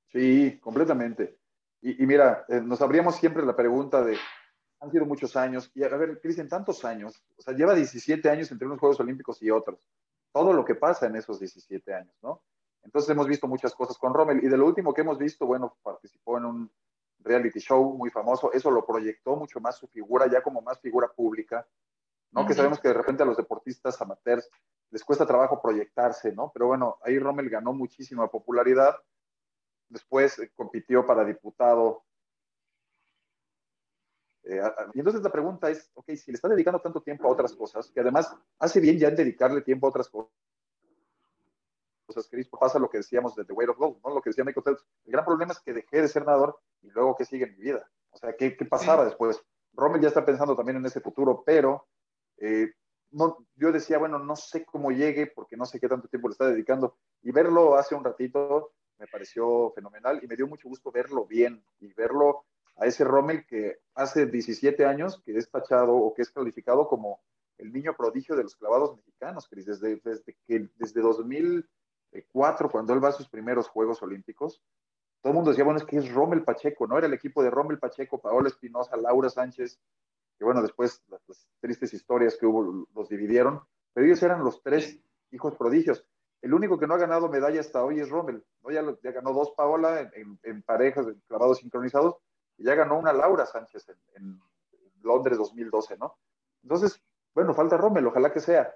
Sí, 0.08 0.58
completamente. 0.60 1.38
Y, 1.80 2.06
mira, 2.06 2.44
eh, 2.48 2.60
nos 2.60 2.80
abríamos 2.80 3.16
siempre 3.16 3.44
la 3.44 3.56
pregunta 3.56 4.04
de, 4.04 4.16
han 4.80 4.90
sido 4.90 5.06
muchos 5.06 5.36
años, 5.36 5.70
y 5.74 5.82
a 5.82 5.88
ver, 5.88 6.20
Cristian, 6.20 6.48
tantos 6.48 6.84
años, 6.84 7.24
o 7.36 7.42
sea, 7.42 7.54
lleva 7.54 7.74
17 7.74 8.28
años 8.28 8.50
entre 8.50 8.66
unos 8.66 8.78
Juegos 8.78 9.00
Olímpicos 9.00 9.42
y 9.42 9.50
otros, 9.50 9.80
todo 10.32 10.52
lo 10.52 10.64
que 10.64 10.74
pasa 10.74 11.06
en 11.06 11.16
esos 11.16 11.38
17 11.40 11.94
años, 11.94 12.14
¿no? 12.22 12.42
Entonces 12.82 13.10
hemos 13.10 13.28
visto 13.28 13.46
muchas 13.46 13.74
cosas 13.74 13.96
con 13.98 14.12
Rommel, 14.12 14.44
y 14.44 14.48
de 14.48 14.56
lo 14.56 14.66
último 14.66 14.92
que 14.92 15.02
hemos 15.02 15.18
visto, 15.18 15.46
bueno, 15.46 15.76
participó 15.82 16.38
en 16.38 16.44
un 16.44 16.72
reality 17.20 17.60
show 17.60 17.96
muy 17.96 18.10
famoso, 18.10 18.52
eso 18.52 18.70
lo 18.70 18.84
proyectó 18.84 19.36
mucho 19.36 19.60
más 19.60 19.76
su 19.76 19.86
figura, 19.86 20.26
ya 20.26 20.42
como 20.42 20.60
más 20.60 20.80
figura 20.80 21.08
pública, 21.08 21.66
¿no? 22.32 22.46
Que 22.46 22.54
sabemos 22.54 22.80
que 22.80 22.88
de 22.88 22.94
repente 22.94 23.22
a 23.22 23.26
los 23.26 23.36
deportistas 23.36 24.00
amateurs 24.00 24.48
les 24.92 25.02
cuesta 25.02 25.26
trabajo 25.26 25.60
proyectarse, 25.60 26.32
¿no? 26.32 26.52
Pero 26.52 26.66
bueno, 26.68 26.98
ahí 27.02 27.18
Rommel 27.18 27.48
ganó 27.48 27.72
muchísima 27.72 28.30
popularidad. 28.30 28.94
Después 29.88 30.38
eh, 30.38 30.52
compitió 30.54 31.06
para 31.06 31.24
diputado. 31.24 32.04
Eh, 34.44 34.60
y 34.92 34.98
entonces 34.98 35.22
la 35.22 35.32
pregunta 35.32 35.70
es, 35.70 35.90
ok, 35.94 36.10
si 36.10 36.30
le 36.30 36.36
está 36.36 36.48
dedicando 36.48 36.78
tanto 36.78 37.00
tiempo 37.00 37.26
a 37.26 37.30
otras 37.30 37.54
cosas, 37.54 37.90
que 37.90 38.00
además 38.00 38.36
hace 38.58 38.80
bien 38.80 38.98
ya 38.98 39.08
en 39.08 39.16
dedicarle 39.16 39.62
tiempo 39.62 39.86
a 39.86 39.90
otras 39.90 40.10
cosas, 40.10 40.28
Chris, 42.30 42.48
pasa 42.48 42.78
lo 42.78 42.90
que 42.90 42.98
decíamos 42.98 43.34
de 43.34 43.46
The 43.46 43.54
Weight 43.54 43.70
of 43.70 43.78
Gold, 43.78 43.96
¿no? 44.04 44.14
Lo 44.14 44.20
que 44.20 44.28
decía 44.28 44.44
Michael 44.44 44.64
Phelps. 44.64 44.84
El 45.06 45.12
gran 45.12 45.24
problema 45.24 45.52
es 45.52 45.60
que 45.60 45.72
dejé 45.72 46.02
de 46.02 46.08
ser 46.08 46.26
nadador 46.26 46.60
y 46.82 46.90
luego 46.90 47.16
qué 47.16 47.24
sigue 47.24 47.46
en 47.46 47.56
mi 47.56 47.62
vida. 47.62 47.90
O 48.10 48.18
sea, 48.18 48.36
¿qué, 48.36 48.54
qué 48.58 48.66
pasaba 48.66 49.06
después? 49.06 49.42
Rommel 49.72 50.02
ya 50.02 50.08
está 50.08 50.22
pensando 50.22 50.54
también 50.54 50.76
en 50.76 50.84
ese 50.84 51.00
futuro, 51.00 51.42
pero 51.46 51.86
eh, 52.36 52.74
no, 53.12 53.46
yo 53.56 53.72
decía, 53.72 53.98
bueno, 53.98 54.18
no 54.18 54.36
sé 54.36 54.64
cómo 54.64 54.90
llegue 54.90 55.26
porque 55.26 55.56
no 55.56 55.66
sé 55.66 55.78
qué 55.78 55.88
tanto 55.88 56.08
tiempo 56.08 56.28
le 56.28 56.32
está 56.32 56.48
dedicando. 56.48 56.96
Y 57.22 57.30
verlo 57.30 57.76
hace 57.76 57.94
un 57.94 58.04
ratito 58.04 58.72
me 58.98 59.06
pareció 59.06 59.72
fenomenal 59.74 60.20
y 60.22 60.26
me 60.26 60.36
dio 60.36 60.46
mucho 60.46 60.68
gusto 60.68 60.90
verlo 60.90 61.26
bien 61.26 61.64
y 61.80 61.92
verlo 61.92 62.44
a 62.76 62.86
ese 62.86 63.04
Rommel 63.04 63.46
que 63.46 63.78
hace 63.94 64.26
17 64.26 64.84
años 64.86 65.20
que 65.24 65.36
es 65.36 65.50
tachado 65.50 65.94
o 65.94 66.14
que 66.14 66.22
es 66.22 66.30
calificado 66.30 66.88
como 66.88 67.20
el 67.58 67.72
niño 67.72 67.94
prodigio 67.96 68.34
de 68.34 68.44
los 68.44 68.56
clavados 68.56 68.96
mexicanos, 68.96 69.48
Cris, 69.48 69.66
desde, 69.66 70.00
desde, 70.02 70.36
que, 70.46 70.68
desde 70.76 71.00
2004, 71.00 72.70
cuando 72.70 72.92
él 72.92 73.04
va 73.04 73.08
a 73.08 73.12
sus 73.12 73.28
primeros 73.28 73.68
Juegos 73.68 74.02
Olímpicos, 74.02 74.62
todo 75.20 75.30
el 75.30 75.34
mundo 75.34 75.50
decía, 75.50 75.64
bueno, 75.64 75.78
es 75.78 75.86
que 75.86 75.98
es 75.98 76.12
Rommel 76.12 76.42
Pacheco, 76.42 76.86
¿no? 76.86 76.98
Era 76.98 77.06
el 77.06 77.14
equipo 77.14 77.42
de 77.42 77.50
Rommel 77.50 77.78
Pacheco, 77.78 78.20
Paola 78.20 78.48
Espinosa, 78.48 78.96
Laura 78.96 79.30
Sánchez, 79.30 79.80
que 80.38 80.44
bueno, 80.44 80.62
después 80.62 81.02
las, 81.08 81.22
tristes 81.60 81.94
historias 81.94 82.36
que 82.36 82.46
hubo 82.46 82.86
los 82.94 83.08
dividieron, 83.08 83.62
pero 83.92 84.06
ellos 84.06 84.22
eran 84.22 84.44
los 84.44 84.62
tres 84.62 84.98
hijos 85.30 85.54
prodigios. 85.56 86.04
El 86.40 86.54
único 86.54 86.78
que 86.78 86.88
no 86.88 86.94
ha 86.94 86.98
ganado 86.98 87.28
medalla 87.28 87.60
hasta 87.60 87.84
hoy 87.84 88.00
es 88.00 88.10
Rommel. 88.10 88.44
Ya, 88.70 88.82
ganó 89.12 89.32
dos 89.32 89.52
Paola 89.56 90.10
en, 90.12 90.62
parejas, 90.62 91.06
en 91.06 91.20
clavados 91.28 91.58
sincronizados, 91.58 92.16
y 92.58 92.64
ya 92.64 92.74
ganó 92.74 92.98
una 92.98 93.12
Laura 93.12 93.46
Sánchez 93.46 93.88
en, 94.14 94.40
Londres 95.02 95.36
2012, 95.38 95.98
¿no? 95.98 96.16
Entonces, 96.62 97.02
bueno, 97.34 97.54
falta 97.54 97.76
Rommel, 97.76 98.06
ojalá 98.06 98.32
que 98.32 98.38
sea. 98.38 98.72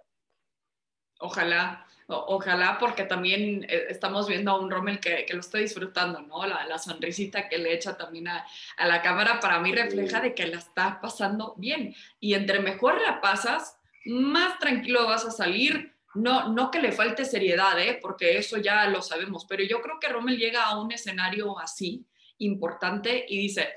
Ojalá, 1.21 1.86
ojalá, 2.09 2.79
porque 2.79 3.05
también 3.05 3.65
eh, 3.69 3.87
estamos 3.89 4.29
viendo 4.29 4.53
a 4.53 4.61
un 4.61 4.71
Rommel 4.71 5.01
que, 5.01 5.25
que 5.27 5.35
lo 5.35 5.41
está 5.41 5.59
disfrutando, 5.59 6.21
¿no? 6.23 6.47
La, 6.47 6.67
la, 6.67 6.79
sonrisita 6.79 7.49
que 7.49 7.59
le 7.59 7.75
echa 7.75 7.97
también 7.97 8.29
a, 8.29 8.47
a, 8.77 8.87
la 8.87 9.03
cámara 9.03 9.41
para 9.41 9.59
mí 9.61 9.73
refleja 9.73 10.21
de 10.21 10.35
que 10.35 10.47
la 10.47 10.59
está 10.59 11.01
pasando 11.01 11.55
bien. 11.57 11.95
Y 12.21 12.35
entre 12.35 12.61
mejor 12.61 13.01
la 13.01 13.21
pasas, 13.21 13.79
más 14.05 14.59
tranquilo 14.59 15.07
vas 15.07 15.25
a 15.25 15.31
salir. 15.31 15.95
No, 16.15 16.49
no 16.49 16.71
que 16.71 16.81
le 16.81 16.93
falte 16.93 17.25
seriedad, 17.27 17.79
¿eh? 17.79 17.99
porque 18.01 18.39
eso 18.39 18.57
ya 18.57 18.87
lo 18.89 19.03
sabemos, 19.03 19.45
pero 19.47 19.63
yo 19.65 19.83
creo 19.83 19.99
que 20.01 20.09
Rommel 20.09 20.39
llega 20.39 20.65
a 20.65 20.81
un 20.81 20.91
escenario 20.91 21.59
así, 21.59 22.07
importante, 22.39 23.27
y 23.29 23.37
dice, 23.37 23.75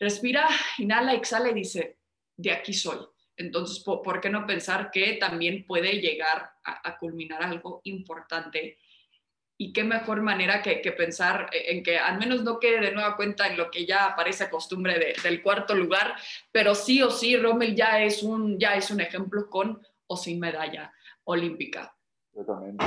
respira, 0.00 0.48
inhala, 0.78 1.14
exhala 1.14 1.50
y 1.50 1.54
dice, 1.54 1.98
de 2.36 2.50
aquí 2.50 2.72
soy 2.72 2.98
entonces, 3.36 3.80
¿por, 3.80 4.20
qué 4.20 4.30
no 4.30 4.46
pensar 4.46 4.90
que 4.90 5.14
también 5.20 5.66
puede 5.66 6.00
llegar 6.00 6.52
a, 6.64 6.98
culminar 6.98 7.42
algo 7.42 7.80
importante? 7.84 8.78
Y 9.58 9.72
qué 9.72 9.84
mejor 9.84 10.22
manera 10.22 10.62
que, 10.62 10.80
pensar 10.92 11.50
en 11.52 11.82
que 11.82 11.98
al 11.98 12.18
menos 12.18 12.42
no 12.42 12.58
quede 12.58 12.80
de 12.80 12.92
nueva 12.92 13.16
cuenta 13.16 13.46
en 13.46 13.56
lo 13.56 13.70
que 13.70 13.86
ya 13.86 14.14
parece 14.16 14.48
costumbre 14.48 15.14
del 15.22 15.42
cuarto 15.42 15.74
lugar, 15.74 16.14
pero 16.50 16.74
sí 16.74 17.02
o 17.02 17.10
sí, 17.10 17.36
Rommel 17.36 17.74
ya 17.74 18.02
es 18.02 18.22
un, 18.22 18.58
ya 18.58 18.74
es 18.74 18.90
un 18.90 19.00
ejemplo 19.00 19.48
con 19.48 19.80
o 20.06 20.16
sin 20.16 20.40
medalla 20.40 20.92
olímpica. 21.24 21.94
Exactamente. 22.34 22.84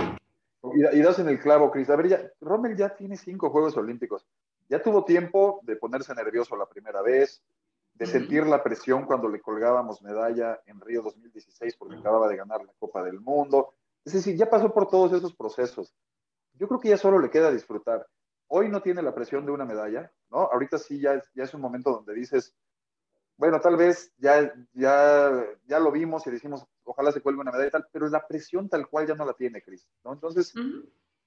Y, 0.74 1.02
das 1.02 1.20
en 1.20 1.30
el 1.30 1.40
clavo, 1.40 1.72
Cris. 1.72 1.90
A 1.90 1.96
ver, 1.96 2.08
ya, 2.08 2.32
Rommel 2.42 2.76
ya 2.76 2.96
tiene 2.96 3.18
cinco 3.18 3.50
Juegos 3.50 3.78
Olímpicos. 3.78 4.26
Ya 4.68 4.82
tuvo 4.82 5.06
tiempo 5.06 5.62
de 5.64 5.76
ponerse 5.76 6.14
nervioso 6.14 6.56
la 6.56 6.68
primera 6.68 7.02
vez, 7.02 7.42
de 8.00 8.06
sentir 8.06 8.48
la 8.48 8.64
presión 8.64 9.06
cuando 9.06 9.28
le 9.28 9.42
colgábamos 9.42 10.02
medalla 10.02 10.62
en 10.66 10.80
Río 10.80 11.02
2016 11.02 11.76
porque 11.76 11.98
acababa 11.98 12.30
de 12.30 12.38
ganar 12.38 12.64
la 12.64 12.72
Copa 12.80 13.04
del 13.04 13.20
Mundo. 13.20 13.74
Es 14.06 14.14
decir, 14.14 14.38
ya 14.38 14.50
pasó 14.50 14.74
por 14.74 14.90
todos 14.90 15.12
esos 15.12 15.36
procesos. 15.36 15.94
Yo 16.54 16.70
creo 16.70 16.80
que 16.80 16.90
ya 16.90 16.98
solo 16.98 17.20
le 17.20 17.30
queda 17.30 17.52
disfrutar. 17.52 18.08
Hoy 18.48 18.70
no 18.70 18.82
tiene 18.82 19.02
la 19.02 19.14
presión 19.14 19.46
de 19.46 19.52
una 19.52 19.66
medalla, 19.66 20.10
¿no? 20.32 20.38
Ahorita 20.40 20.78
sí 20.78 21.02
ya, 21.02 21.22
ya 21.36 21.44
es 21.44 21.54
un 21.54 21.60
momento 21.60 21.92
donde 21.92 22.14
dices, 22.14 22.56
bueno, 23.36 23.60
tal 23.60 23.76
vez 23.76 24.14
ya, 24.18 24.54
ya, 24.72 25.46
ya 25.68 25.80
lo 25.80 25.92
vimos 25.92 26.26
y 26.26 26.32
decimos, 26.32 26.66
ojalá 26.86 27.12
se 27.12 27.22
cuelgue 27.22 27.42
una 27.42 27.52
medalla 27.52 27.68
y 27.68 27.72
tal, 27.72 27.88
pero 27.92 28.08
la 28.08 28.26
presión 28.26 28.70
tal 28.70 28.88
cual 28.88 29.08
ya 29.08 29.16
no 29.16 29.26
la 29.26 29.34
tiene, 29.34 29.62
Cris, 29.62 29.86
¿no? 30.06 30.14
Entonces, 30.14 30.54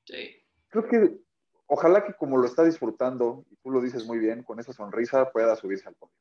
creo 0.07 0.89
que 0.89 1.21
ojalá 1.67 2.03
que 2.03 2.15
como 2.15 2.39
lo 2.39 2.47
está 2.47 2.65
disfrutando, 2.65 3.45
y 3.51 3.57
tú 3.57 3.71
lo 3.71 3.83
dices 3.83 4.07
muy 4.07 4.19
bien, 4.19 4.43
con 4.43 4.59
esa 4.59 4.73
sonrisa 4.73 5.31
pueda 5.31 5.55
subirse 5.55 5.87
al 5.87 5.95
podio. 5.95 6.15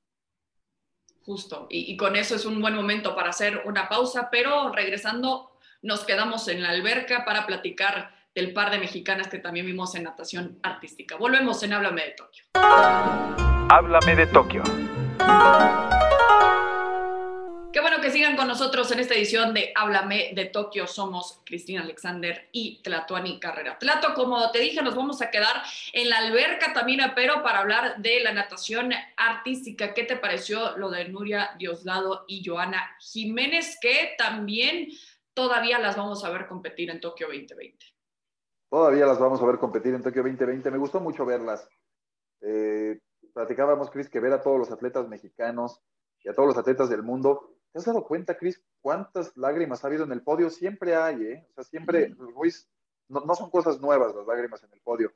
Justo, 1.26 1.68
y, 1.70 1.96
con 1.98 2.16
eso 2.16 2.36
es 2.36 2.46
un 2.46 2.60
buen 2.62 2.74
momento 2.74 3.16
para 3.16 3.30
hacer 3.30 3.62
una 3.66 3.88
pausa, 3.88 4.30
pero 4.32 4.72
regresando, 4.72 5.52
nos 5.84 6.04
quedamos 6.04 6.48
en 6.48 6.64
la 6.64 6.70
alberca 6.70 7.26
para 7.26 7.46
platicar 7.46 8.16
del 8.34 8.54
par 8.54 8.72
de 8.72 8.80
mexicanas 8.80 9.28
que 9.28 9.38
también 9.38 9.66
vimos 9.66 9.94
en 9.96 10.04
natación 10.04 10.58
artística. 10.64 11.18
Volvemos 11.18 11.62
en 11.64 11.74
Háblame 11.74 12.02
de 12.06 12.12
Tokio. 12.12 12.44
Háblame 12.54 14.16
de 14.16 14.28
Tokio. 14.28 14.64
Qué 17.74 17.80
bueno 17.80 18.02
que 18.02 18.12
sigan 18.12 18.36
con 18.36 18.50
nosotros 18.50 18.92
en 18.92 19.00
esta 19.00 19.14
edición 19.14 19.54
de 19.54 19.72
Háblame 19.76 20.34
de 20.36 20.44
Tokio. 20.44 20.88
Somos 20.88 21.42
Cristina 21.46 21.82
Alexander 21.82 22.50
y 22.52 22.82
Tlatuani 22.84 23.40
Carrera. 23.40 23.80
Tlato, 23.80 24.14
como 24.14 24.52
te 24.52 24.60
dije, 24.60 24.82
nos 24.82 24.94
vamos 24.94 25.22
a 25.22 25.32
quedar 25.32 25.56
en 25.94 26.10
la 26.10 26.18
alberca 26.18 26.74
también, 26.74 27.00
pero 27.16 27.42
para 27.42 27.60
hablar 27.60 28.02
de 28.02 28.20
la 28.20 28.34
natación 28.34 28.92
artística. 29.16 29.94
¿Qué 29.94 30.04
te 30.04 30.18
pareció 30.18 30.78
lo 30.78 30.90
de 30.90 31.08
Nuria 31.08 31.52
Dioslado 31.58 32.26
y 32.28 32.44
Joana 32.46 32.94
Jiménez, 33.00 33.78
que 33.82 34.16
también 34.18 34.90
todavía 35.34 35.80
las 35.80 35.96
vamos 35.96 36.26
a 36.26 36.30
ver 36.30 36.48
competir 36.48 36.90
en 36.90 37.00
Tokio 37.00 37.28
2020? 37.28 37.86
Todavía 38.70 39.06
las 39.06 39.18
vamos 39.18 39.42
a 39.42 39.46
ver 39.46 39.58
competir 39.60 39.94
en 39.94 40.04
Tokio 40.04 40.24
2020. 40.24 40.72
Me 40.72 40.78
gustó 40.78 41.00
mucho 41.00 41.26
verlas. 41.26 41.70
Eh, 42.42 43.00
platicábamos, 43.34 43.90
Cris, 43.92 44.10
que 44.10 44.20
ver 44.20 44.34
a 44.34 44.42
todos 44.42 44.60
los 44.60 44.72
atletas 44.72 45.08
mexicanos 45.08 45.80
y 46.22 46.28
a 46.28 46.34
todos 46.34 46.50
los 46.50 46.58
atletas 46.58 46.90
del 46.90 47.02
mundo 47.02 47.56
¿Te 47.72 47.80
has 47.80 47.86
dado 47.86 48.04
cuenta, 48.04 48.38
Cris, 48.38 48.62
cuántas 48.82 49.36
lágrimas 49.38 49.84
ha 49.84 49.88
habido 49.88 50.04
en 50.04 50.12
el 50.12 50.22
podio? 50.22 50.50
Siempre 50.50 50.96
hay, 50.96 51.24
¿eh? 51.24 51.48
O 51.52 51.54
sea, 51.54 51.64
siempre, 51.64 52.14
no, 53.08 53.22
no, 53.22 53.36
son 53.36 53.50
cosas 53.50 53.80
nuevas 53.80 54.14
las 54.14 54.28
lágrimas 54.28 54.64
en 54.64 54.74
el 54.74 54.82
podio, 54.82 55.14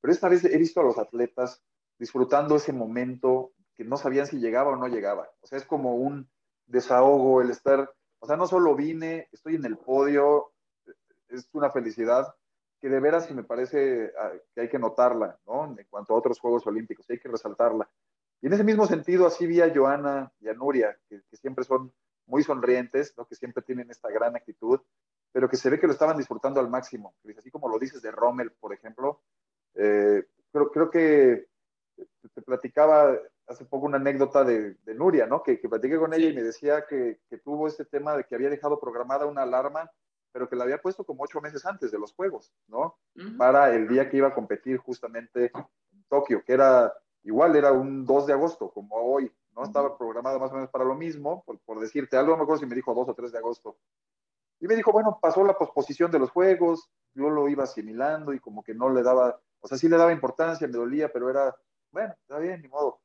pero 0.00 0.12
esta 0.12 0.28
vez 0.28 0.44
he 0.44 0.56
visto 0.56 0.80
a 0.80 0.84
los 0.84 0.98
atletas 0.98 1.62
disfrutando 1.98 2.56
ese 2.56 2.72
momento 2.72 3.52
que 3.76 3.84
no 3.84 3.96
sabían 3.96 4.26
si 4.26 4.38
llegaba 4.38 4.70
o 4.70 4.76
no 4.76 4.88
llegaba. 4.88 5.30
O 5.40 5.46
sea, 5.46 5.58
es 5.58 5.64
como 5.64 5.96
un 5.96 6.28
desahogo 6.66 7.42
el 7.42 7.50
estar, 7.50 7.92
o 8.20 8.26
sea, 8.26 8.36
no 8.36 8.46
solo 8.46 8.74
vine, 8.74 9.28
estoy 9.32 9.56
en 9.56 9.64
el 9.66 9.76
podio, 9.76 10.52
es 11.28 11.48
una 11.52 11.70
felicidad 11.70 12.34
que 12.80 12.88
de 12.88 13.00
veras 13.00 13.30
me 13.30 13.42
parece 13.42 14.12
ah, 14.18 14.32
que 14.54 14.62
hay 14.62 14.68
que 14.68 14.78
notarla, 14.78 15.38
¿no? 15.46 15.64
En 15.78 15.86
cuanto 15.90 16.14
a 16.14 16.16
otros 16.16 16.38
Juegos 16.38 16.66
Olímpicos, 16.66 17.08
hay 17.10 17.18
que 17.18 17.28
resaltarla. 17.28 17.88
Y 18.40 18.46
en 18.46 18.52
ese 18.52 18.64
mismo 18.64 18.86
sentido, 18.86 19.26
así 19.26 19.46
vi 19.46 19.60
a 19.60 19.72
Joana 19.74 20.32
y 20.40 20.48
a 20.48 20.54
Nuria, 20.54 20.96
que, 21.08 21.20
siempre 21.32 21.64
son 21.64 21.92
muy 22.26 22.42
sonrientes, 22.42 23.14
¿no? 23.16 23.26
que 23.26 23.34
siempre 23.34 23.62
tienen 23.62 23.90
esta 23.90 24.10
gran 24.10 24.36
actitud, 24.36 24.80
pero 25.32 25.48
que 25.48 25.56
se 25.56 25.70
ve 25.70 25.80
que 25.80 25.86
lo 25.86 25.92
estaban 25.92 26.16
disfrutando 26.16 26.60
al 26.60 26.68
máximo. 26.68 27.14
Así 27.36 27.50
como 27.50 27.68
lo 27.68 27.78
dices 27.78 28.02
de 28.02 28.10
Rommel, 28.10 28.52
por 28.52 28.72
ejemplo, 28.72 29.22
eh, 29.74 30.24
creo, 30.52 30.70
creo 30.70 30.90
que 30.90 31.48
te 32.34 32.42
platicaba 32.42 33.18
hace 33.46 33.64
poco 33.64 33.86
una 33.86 33.96
anécdota 33.96 34.44
de, 34.44 34.76
Nuria, 34.86 35.26
¿no? 35.26 35.42
Que, 35.42 35.58
que, 35.58 35.68
platiqué 35.68 35.98
con 35.98 36.12
ella 36.12 36.28
y 36.28 36.34
me 36.34 36.42
decía 36.42 36.86
que, 36.86 37.20
que, 37.28 37.38
tuvo 37.38 37.66
este 37.66 37.84
tema 37.84 38.16
de 38.16 38.24
que 38.24 38.34
había 38.34 38.50
dejado 38.50 38.78
programada 38.78 39.26
una 39.26 39.42
alarma, 39.42 39.90
pero 40.32 40.48
que 40.48 40.56
la 40.56 40.64
había 40.64 40.82
puesto 40.82 41.04
como 41.04 41.24
ocho 41.24 41.40
meses 41.40 41.64
antes 41.64 41.90
de 41.90 41.98
los 41.98 42.12
Juegos, 42.12 42.52
¿no? 42.68 42.98
Para 43.36 43.74
el 43.74 43.88
día 43.88 44.08
que 44.08 44.18
iba 44.18 44.28
a 44.28 44.34
competir 44.34 44.76
justamente 44.78 45.50
en 45.92 46.04
Tokio, 46.08 46.44
que 46.44 46.52
era 46.52 46.92
igual 47.22 47.56
era 47.56 47.72
un 47.72 48.04
2 48.04 48.26
de 48.26 48.32
agosto, 48.32 48.70
como 48.70 48.96
hoy, 48.96 49.32
¿no? 49.54 49.64
Estaba 49.64 49.96
programado 49.96 50.38
más 50.38 50.50
o 50.50 50.54
menos 50.54 50.70
para 50.70 50.84
lo 50.84 50.94
mismo, 50.94 51.44
por, 51.44 51.80
decirte 51.80 52.16
algo, 52.16 52.32
no 52.32 52.38
me 52.38 52.42
acuerdo 52.44 52.60
si 52.60 52.66
me 52.66 52.74
dijo 52.74 52.94
2 52.94 53.08
o 53.08 53.14
3 53.14 53.32
de 53.32 53.38
agosto. 53.38 53.76
Y 54.60 54.66
me 54.66 54.76
dijo, 54.76 54.92
bueno, 54.92 55.18
pasó 55.20 55.44
la 55.44 55.56
posposición 55.56 56.10
de 56.10 56.18
los 56.18 56.30
juegos, 56.30 56.90
yo 57.14 57.30
lo 57.30 57.48
iba 57.48 57.64
asimilando 57.64 58.32
y 58.32 58.40
como 58.40 58.62
que 58.62 58.74
no 58.74 58.90
le 58.90 59.02
daba, 59.02 59.40
o 59.60 59.68
sea, 59.68 59.78
sí 59.78 59.88
le 59.88 59.96
daba 59.96 60.12
importancia, 60.12 60.66
me 60.66 60.74
dolía, 60.74 61.12
pero 61.12 61.30
era, 61.30 61.54
bueno, 61.90 62.14
está 62.20 62.38
bien, 62.38 62.62
ni 62.62 62.68
modo. 62.68 63.00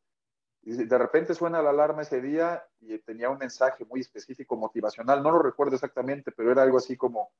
Y 0.61 0.71
de 0.85 0.97
repente 0.97 1.35
suena 1.35 1.61
la 1.61 1.71
alarma 1.71 2.03
ese 2.03 2.21
día 2.21 2.65
y 2.79 2.97
tenía 2.99 3.29
un 3.29 3.37
mensaje 3.37 3.83
muy 3.85 3.99
específico, 3.99 4.55
motivacional, 4.55 5.21
no 5.21 5.31
lo 5.31 5.39
recuerdo 5.39 5.75
exactamente, 5.75 6.31
pero 6.31 6.51
era 6.51 6.63
algo 6.63 6.77
así 6.77 6.95
como, 6.95 7.31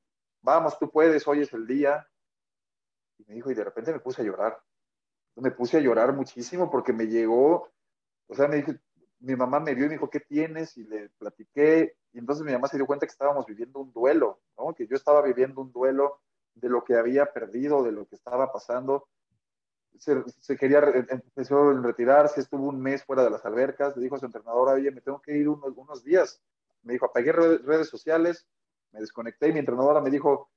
vamos, 0.42 0.78
tú 0.78 0.90
puedes, 0.90 1.26
hoy 1.26 1.40
es 1.40 1.52
el 1.54 1.66
día. 1.66 2.06
Y 3.16 3.24
me 3.24 3.34
dijo, 3.34 3.50
y 3.50 3.54
de 3.54 3.64
repente 3.64 3.92
me 3.92 4.00
puse 4.00 4.22
a 4.22 4.24
llorar 4.24 4.60
me 5.36 5.50
puse 5.50 5.78
a 5.78 5.80
llorar 5.80 6.12
muchísimo 6.12 6.70
porque 6.70 6.92
me 6.92 7.06
llegó, 7.06 7.70
o 8.28 8.34
sea, 8.34 8.48
me 8.48 8.56
dije, 8.56 8.78
mi 9.20 9.36
mamá 9.36 9.60
me 9.60 9.74
vio 9.74 9.86
y 9.86 9.88
me 9.88 9.94
dijo, 9.94 10.10
¿qué 10.10 10.20
tienes? 10.20 10.76
Y 10.76 10.84
le 10.84 11.08
platiqué, 11.18 11.96
y 12.12 12.18
entonces 12.18 12.44
mi 12.44 12.52
mamá 12.52 12.68
se 12.68 12.76
dio 12.76 12.86
cuenta 12.86 13.06
que 13.06 13.12
estábamos 13.12 13.46
viviendo 13.46 13.80
un 13.80 13.92
duelo, 13.92 14.40
¿no? 14.58 14.74
Que 14.74 14.86
yo 14.86 14.96
estaba 14.96 15.22
viviendo 15.22 15.60
un 15.60 15.72
duelo 15.72 16.20
de 16.54 16.68
lo 16.68 16.84
que 16.84 16.96
había 16.96 17.26
perdido, 17.32 17.82
de 17.82 17.92
lo 17.92 18.06
que 18.06 18.14
estaba 18.14 18.52
pasando. 18.52 19.08
Se, 19.98 20.56
quería, 20.56 20.80
empezó 21.08 21.70
a 21.70 21.80
retirarse, 21.80 22.40
estuvo 22.40 22.68
un 22.68 22.80
mes 22.80 23.04
fuera 23.04 23.24
de 23.24 23.30
las 23.30 23.44
albercas, 23.44 23.96
le 23.96 24.02
dijo 24.02 24.16
a 24.16 24.18
su 24.18 24.26
entrenadora, 24.26 24.72
oye, 24.72 24.90
me 24.90 25.00
tengo 25.00 25.20
que 25.20 25.36
ir 25.36 25.48
unos, 25.48 26.04
días. 26.04 26.42
Me 26.82 26.92
dijo, 26.92 27.06
apagué 27.06 27.32
redes 27.32 27.88
sociales, 27.88 28.46
me 28.92 29.00
desconecté 29.00 29.48
y 29.48 29.52
mi 29.52 29.60
entrenadora 29.60 30.00
me 30.00 30.10
dijo, 30.10 30.50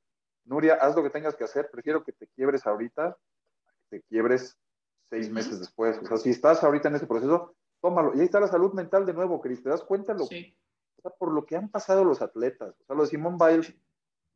Nuria, 0.46 0.76
haz 0.76 0.96
lo 0.96 1.04
que 1.04 1.10
tengas 1.10 1.36
que 1.36 1.44
hacer, 1.44 1.70
prefiero 1.72 2.04
que 2.04 2.14
te 2.14 2.28
quiebres 2.28 2.66
ahorita, 2.66 3.18
que 3.90 3.98
te 3.98 4.04
quiebres 4.04 4.58
seis 5.10 5.30
meses 5.30 5.60
después. 5.60 5.98
O 6.00 6.06
sea, 6.06 6.18
si 6.18 6.30
estás 6.30 6.64
ahorita 6.64 6.90
en 6.90 6.96
ese 6.96 7.08
proceso, 7.08 7.56
tómalo. 7.82 8.16
Y 8.16 8.20
ahí 8.20 8.26
está 8.26 8.40
la 8.40 8.48
salud 8.48 8.74
mental 8.74 9.06
de 9.06 9.14
nuevo, 9.14 9.42
Cris. 9.42 9.64
¿Te 9.64 9.70
das 9.70 9.84
cuenta 9.84 10.14
lo, 10.14 10.28
por 11.18 11.32
lo 11.32 11.46
que 11.46 11.56
han 11.56 11.70
pasado 11.70 12.04
los 12.04 12.22
atletas? 12.22 12.76
O 12.82 12.86
sea, 12.86 12.96
lo 12.96 13.04
de 13.04 13.10
Simón 13.10 13.38
Biles 13.38 13.74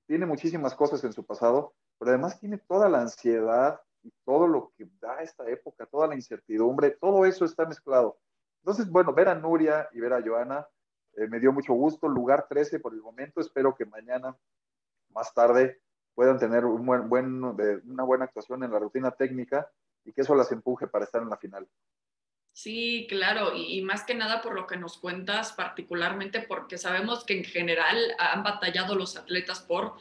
tiene 0.08 0.26
muchísimas 0.26 0.76
cosas 0.76 1.04
en 1.04 1.14
su 1.14 1.26
pasado, 1.26 1.74
pero 1.98 2.12
además 2.12 2.40
tiene 2.40 2.58
toda 2.58 2.90
la 2.90 3.02
ansiedad 3.02 3.82
y 4.04 4.12
todo 4.26 4.48
lo 4.48 4.74
que 4.76 4.90
da 5.00 5.22
esta 5.22 5.48
época, 5.50 5.86
toda 5.86 6.08
la 6.08 6.16
incertidumbre, 6.16 6.92
todo 6.92 7.26
eso 7.26 7.46
está 7.46 7.66
mezclado. 7.66 8.18
Entonces, 8.62 8.90
bueno, 8.90 9.14
ver 9.14 9.30
a 9.30 9.36
Nuria 9.36 9.90
y 9.92 10.00
ver 10.00 10.14
a 10.14 10.22
Joana 10.22 10.68
eh, 11.16 11.28
me 11.28 11.40
dio 11.40 11.52
mucho 11.52 11.74
gusto. 11.74 12.08
Lugar 12.08 12.48
13 12.48 12.80
por 12.80 12.94
el 12.94 13.02
momento. 13.02 13.42
Espero 13.42 13.76
que 13.76 13.86
mañana, 13.86 14.38
más 15.10 15.34
tarde, 15.34 15.82
puedan 16.14 16.40
tener 16.40 16.66
un 16.66 16.86
buen, 16.86 17.10
buen, 17.10 17.44
una 17.44 18.04
buena 18.04 18.26
actuación 18.26 18.64
en 18.64 18.72
la 18.72 18.80
rutina 18.80 19.12
técnica 19.12 19.70
y 20.06 20.14
que 20.14 20.22
eso 20.22 20.36
las 20.36 20.52
empuje 20.52 20.88
para 20.88 21.06
estar 21.06 21.22
en 21.22 21.30
la 21.30 21.38
final. 21.38 21.68
Sí, 22.54 23.08
claro, 23.10 23.56
y, 23.56 23.82
más 23.82 24.04
que 24.04 24.14
nada 24.14 24.42
por 24.42 24.54
lo 24.54 24.68
que 24.68 24.76
nos 24.76 24.98
cuentas, 24.98 25.54
particularmente 25.54 26.42
porque 26.42 26.78
sabemos 26.78 27.24
que 27.24 27.38
en 27.38 27.46
general 27.46 27.98
han 28.20 28.44
batallado 28.44 28.96
los 28.96 29.16
atletas 29.16 29.62
por 29.62 29.96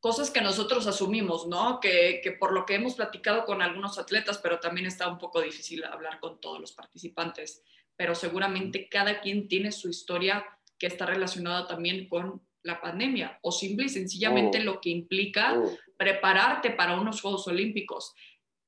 cosas 0.00 0.30
que 0.30 0.40
nosotros 0.40 0.88
asumimos, 0.88 1.46
¿no? 1.46 1.78
Que, 1.78 2.20
que, 2.22 2.32
por 2.32 2.52
lo 2.52 2.66
que 2.66 2.74
hemos 2.74 2.96
platicado 2.96 3.44
con 3.44 3.62
algunos 3.62 3.96
atletas, 3.98 4.38
pero 4.38 4.58
también 4.58 4.86
está 4.88 5.06
un 5.06 5.18
poco 5.18 5.40
difícil 5.40 5.84
hablar 5.84 6.18
con 6.18 6.40
todos 6.40 6.60
los 6.60 6.72
participantes, 6.72 7.62
pero 7.96 8.16
seguramente 8.16 8.88
cada 8.88 9.20
quien 9.20 9.46
tiene 9.46 9.70
su 9.70 9.88
historia 9.88 10.44
que 10.76 10.88
está 10.88 11.06
relacionada 11.06 11.68
también 11.68 12.08
con 12.08 12.42
la 12.64 12.80
pandemia 12.80 13.38
o 13.42 13.52
simple 13.52 13.86
y 13.86 13.88
sencillamente 13.88 14.58
oh. 14.60 14.64
lo 14.64 14.80
que 14.80 14.90
implica 14.90 15.54
oh. 15.58 15.70
prepararte 15.96 16.70
para 16.70 17.00
unos 17.00 17.20
Juegos 17.20 17.46
Olímpicos. 17.48 18.14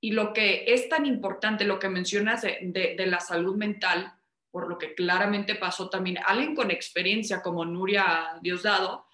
Y 0.05 0.11
lo 0.11 0.35
que 0.35 0.65
es 0.67 0.91
tan 0.91 1.07
importante, 1.07 1.65
lo 1.65 1.79
que 1.79 1.89
mencionas 1.89 2.43
de, 2.43 3.05
la 3.07 3.21
salud 3.21 3.57
mental, 3.57 4.13
por 4.51 4.69
lo 4.69 4.77
que 4.77 4.95
claramente 4.95 5.55
pasó 5.55 5.89
también 5.89 6.19
alguien 6.27 6.55
con 6.55 6.71
experiencia 6.71 7.41
como 7.41 7.65
Nuria 7.65 8.39
Diosdado, 8.43 9.07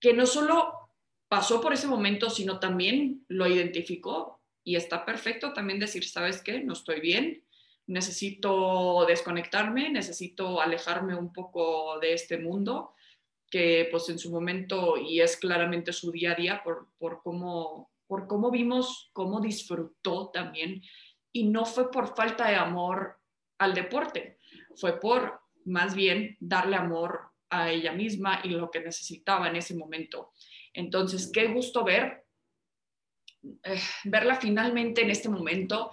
que 0.00 0.14
no 0.14 0.24
solo 0.24 0.72
pasó 1.28 1.60
por 1.60 1.74
ese 1.74 1.88
momento, 1.88 2.30
sino 2.30 2.58
también 2.58 3.26
lo 3.28 3.46
identificó. 3.46 4.40
Y 4.64 4.76
está 4.76 5.04
perfecto 5.04 5.52
también 5.52 5.78
decir, 5.78 6.08
¿sabes 6.08 6.40
qué? 6.40 6.60
No 6.60 6.72
estoy 6.72 7.00
bien, 7.00 7.44
necesito 7.86 9.04
desconectarme, 9.06 9.90
necesito 9.90 10.58
alejarme 10.58 11.14
un 11.14 11.34
poco 11.34 11.98
de 12.00 12.14
este 12.14 12.38
mundo, 12.38 12.94
que 13.50 13.88
pues 13.90 14.08
en 14.08 14.18
su 14.18 14.30
momento, 14.30 14.96
y 14.96 15.20
es 15.20 15.36
claramente 15.36 15.92
su 15.92 16.10
día 16.10 16.32
a 16.32 16.34
día 16.34 16.62
por, 16.64 16.88
por 16.96 17.20
cómo 17.22 17.90
por 18.06 18.26
cómo 18.26 18.50
vimos 18.50 19.10
cómo 19.12 19.40
disfrutó 19.40 20.30
también. 20.30 20.82
Y 21.32 21.48
no 21.48 21.64
fue 21.64 21.90
por 21.90 22.14
falta 22.16 22.48
de 22.48 22.56
amor 22.56 23.18
al 23.58 23.74
deporte, 23.74 24.38
fue 24.76 25.00
por 25.00 25.40
más 25.64 25.94
bien 25.94 26.36
darle 26.40 26.76
amor 26.76 27.30
a 27.50 27.70
ella 27.70 27.92
misma 27.92 28.40
y 28.42 28.48
lo 28.48 28.70
que 28.70 28.80
necesitaba 28.80 29.48
en 29.48 29.56
ese 29.56 29.74
momento. 29.74 30.32
Entonces, 30.72 31.30
qué 31.32 31.46
gusto 31.46 31.84
ver, 31.84 32.24
eh, 33.62 33.80
verla 34.04 34.36
finalmente 34.36 35.02
en 35.02 35.10
este 35.10 35.28
momento, 35.28 35.92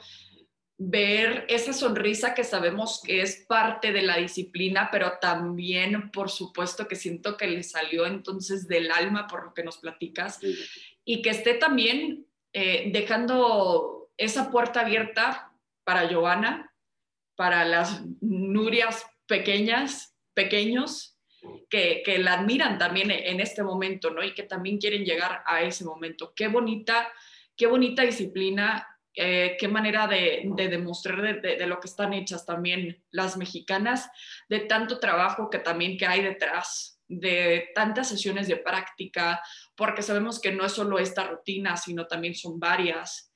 ver 0.83 1.45
esa 1.47 1.73
sonrisa 1.73 2.33
que 2.33 2.43
sabemos 2.43 3.01
que 3.05 3.21
es 3.21 3.45
parte 3.47 3.91
de 3.91 4.01
la 4.01 4.17
disciplina, 4.17 4.89
pero 4.91 5.19
también, 5.21 6.09
por 6.09 6.31
supuesto, 6.31 6.87
que 6.87 6.95
siento 6.95 7.37
que 7.37 7.45
le 7.45 7.61
salió 7.61 8.07
entonces 8.07 8.67
del 8.67 8.91
alma 8.91 9.27
por 9.27 9.45
lo 9.45 9.53
que 9.53 9.63
nos 9.63 9.77
platicas 9.77 10.39
y 11.05 11.21
que 11.21 11.29
esté 11.29 11.55
también 11.55 12.25
eh, 12.53 12.89
dejando 12.91 14.09
esa 14.17 14.51
puerta 14.51 14.81
abierta 14.81 15.51
para 15.83 16.07
Joana, 16.07 16.73
para 17.35 17.65
las 17.65 18.03
Nurias 18.21 19.05
pequeñas, 19.25 20.15
pequeños, 20.33 21.17
que, 21.69 22.03
que, 22.05 22.19
la 22.19 22.33
admiran 22.33 22.77
también 22.77 23.09
en 23.09 23.39
este 23.39 23.63
momento, 23.63 24.11
¿no? 24.11 24.23
Y 24.23 24.33
que 24.33 24.43
también 24.43 24.77
quieren 24.77 25.03
llegar 25.03 25.43
a 25.47 25.61
ese 25.63 25.83
momento. 25.83 26.33
Qué 26.35 26.47
bonita, 26.47 27.11
qué 27.55 27.65
bonita 27.65 28.03
disciplina, 28.03 28.87
eh, 29.15 29.57
qué 29.59 29.67
manera 29.67 30.07
de, 30.07 30.43
de 30.45 30.67
demostrar 30.69 31.21
de, 31.21 31.57
de, 31.57 31.67
lo 31.67 31.79
que 31.79 31.87
están 31.87 32.13
hechas 32.13 32.45
también 32.45 33.03
las 33.11 33.37
mexicanas, 33.37 34.09
de 34.47 34.59
tanto 34.59 34.99
trabajo 34.99 35.49
que 35.49 35.59
también 35.59 35.97
que 35.97 36.05
hay 36.05 36.21
detrás, 36.21 37.00
de 37.19 37.69
tantas 37.75 38.07
sesiones 38.07 38.47
de 38.47 38.57
práctica, 38.57 39.41
porque 39.75 40.01
sabemos 40.01 40.39
que 40.39 40.51
no 40.51 40.65
es 40.65 40.71
solo 40.71 40.97
esta 40.97 41.27
rutina, 41.27 41.75
sino 41.75 42.07
también 42.07 42.35
son 42.35 42.59
varias. 42.59 43.31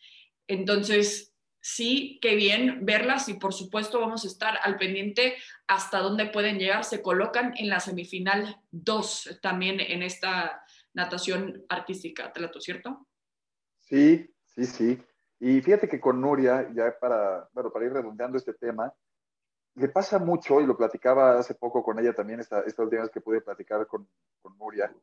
Entonces, 0.47 1.33
sí, 1.59 2.19
qué 2.21 2.35
bien 2.35 2.85
verlas 2.85 3.27
y 3.27 3.33
por 3.33 3.53
supuesto 3.53 3.99
vamos 3.99 4.23
a 4.23 4.27
estar 4.27 4.57
al 4.61 4.77
pendiente 4.77 5.35
hasta 5.67 5.99
dónde 5.99 6.27
pueden 6.27 6.57
llegar. 6.57 6.83
Se 6.83 7.01
colocan 7.01 7.53
en 7.57 7.69
la 7.69 7.79
semifinal 7.79 8.61
2 8.71 9.39
también 9.41 9.79
en 9.79 10.03
esta 10.03 10.63
natación 10.93 11.65
artística, 11.67 12.31
¿te 12.31 12.47
cierto? 12.59 13.07
Sí, 13.81 14.33
sí, 14.45 14.65
sí. 14.65 15.03
Y 15.39 15.61
fíjate 15.61 15.89
que 15.89 15.99
con 15.99 16.21
Nuria, 16.21 16.69
ya 16.73 16.97
para, 16.97 17.49
bueno, 17.51 17.71
para 17.71 17.85
ir 17.85 17.91
redondeando 17.91 18.38
este 18.38 18.53
tema, 18.53 18.93
le 19.75 19.89
pasa 19.89 20.19
mucho, 20.19 20.61
y 20.61 20.65
lo 20.65 20.77
platicaba 20.77 21.38
hace 21.38 21.53
poco 21.53 21.83
con 21.83 21.99
ella 21.99 22.13
también, 22.13 22.39
esta, 22.39 22.61
esta 22.61 22.83
que 23.11 23.21
pude 23.21 23.41
platicar 23.41 23.85
con, 23.88 24.07
con 24.41 24.57
Nuria, 24.57 24.93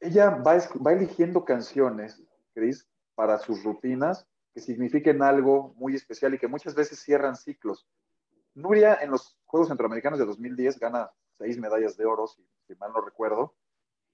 ella 0.00 0.30
va, 0.30 0.56
eligiendo 0.92 1.44
canciones, 1.44 2.22
Cris, 2.54 2.88
para 3.14 3.38
sus 3.38 3.62
rutinas 3.62 4.26
que 4.52 4.60
signifiquen 4.60 5.22
algo 5.22 5.72
muy 5.76 5.94
especial 5.94 6.34
y 6.34 6.38
que 6.38 6.48
muchas 6.48 6.74
veces 6.74 7.00
cierran 7.00 7.36
ciclos. 7.36 7.86
Nuria 8.54 8.98
en 9.00 9.10
los 9.10 9.38
Juegos 9.46 9.68
Centroamericanos 9.68 10.18
de 10.18 10.26
2010 10.26 10.78
gana 10.78 11.10
seis 11.38 11.58
medallas 11.58 11.96
de 11.96 12.04
oro, 12.04 12.26
si, 12.26 12.46
si 12.66 12.74
mal 12.74 12.92
no 12.92 13.00
recuerdo, 13.00 13.54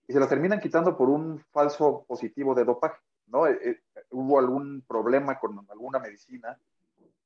y 0.06 0.12
se 0.12 0.20
las 0.20 0.28
terminan 0.28 0.61
quitando 0.61 0.96
por 0.96 1.08
un 1.08 1.40
falso 1.50 2.04
positivo 2.06 2.54
de 2.54 2.64
dopaje, 2.64 3.00
¿no? 3.26 3.46
Eh, 3.46 3.58
eh, 3.62 3.80
hubo 4.11 4.38
algún 4.38 4.84
problema 4.87 5.38
con 5.38 5.66
alguna 5.70 5.98
medicina 5.98 6.58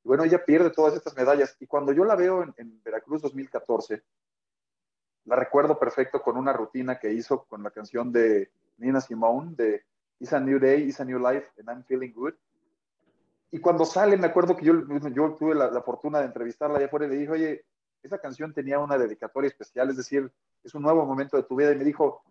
y 0.05 0.09
bueno, 0.09 0.25
ella 0.25 0.45
pierde 0.45 0.71
todas 0.71 0.95
estas 0.95 1.17
medallas. 1.17 1.57
Y 1.61 1.67
cuando 1.67 1.93
yo 1.93 2.05
la 2.05 2.17
veo 2.17 2.43
en, 2.57 2.83
Veracruz 2.83 3.23
2014, 3.23 4.03
la 5.27 5.37
recuerdo 5.37 5.79
perfecto 5.79 6.21
con 6.21 6.37
una 6.37 6.53
rutina 6.53 6.99
que 6.99 7.13
hizo 7.13 7.45
con 7.45 7.63
la 7.63 7.71
canción 7.71 8.11
de 8.11 8.51
Nina 8.79 9.01
Simone, 9.01 9.55
de 9.55 9.85
It's 10.19 10.33
a 10.33 10.41
New 10.41 10.59
Day, 10.59 10.89
It's 10.89 11.01
a 11.01 11.05
New 11.05 11.21
Life, 11.21 11.49
and 11.59 11.69
I'm 11.69 11.85
Feeling 11.85 12.13
Good. 12.13 12.35
Y 13.53 13.61
cuando 13.61 13.85
sale, 13.85 14.17
me 14.17 14.27
acuerdo 14.27 14.57
que 14.57 14.65
yo, 14.65 14.75
yo 15.11 15.35
tuve 15.35 15.55
la, 15.55 15.83
fortuna 15.83 16.19
de 16.19 16.27
entrevistarla 16.27 16.79
allá 16.79 16.87
afuera 16.87 17.07
y 17.07 17.11
le 17.11 17.17
dije, 17.17 17.31
oye, 17.31 17.65
esa 18.03 18.19
canción 18.19 18.53
tenía 18.53 18.81
una 18.81 18.99
dedicatoria 18.99 19.49
especial, 19.49 19.91
es 19.91 19.97
decir, 19.97 20.33
es 20.65 20.75
un 20.75 20.83
nuevo 20.83 21.05
momento 21.05 21.37
de 21.37 21.45
tu 21.45 21.55
vida. 21.55 21.71
Y 21.71 21.77
me 21.77 21.85
dijo, 21.85 22.25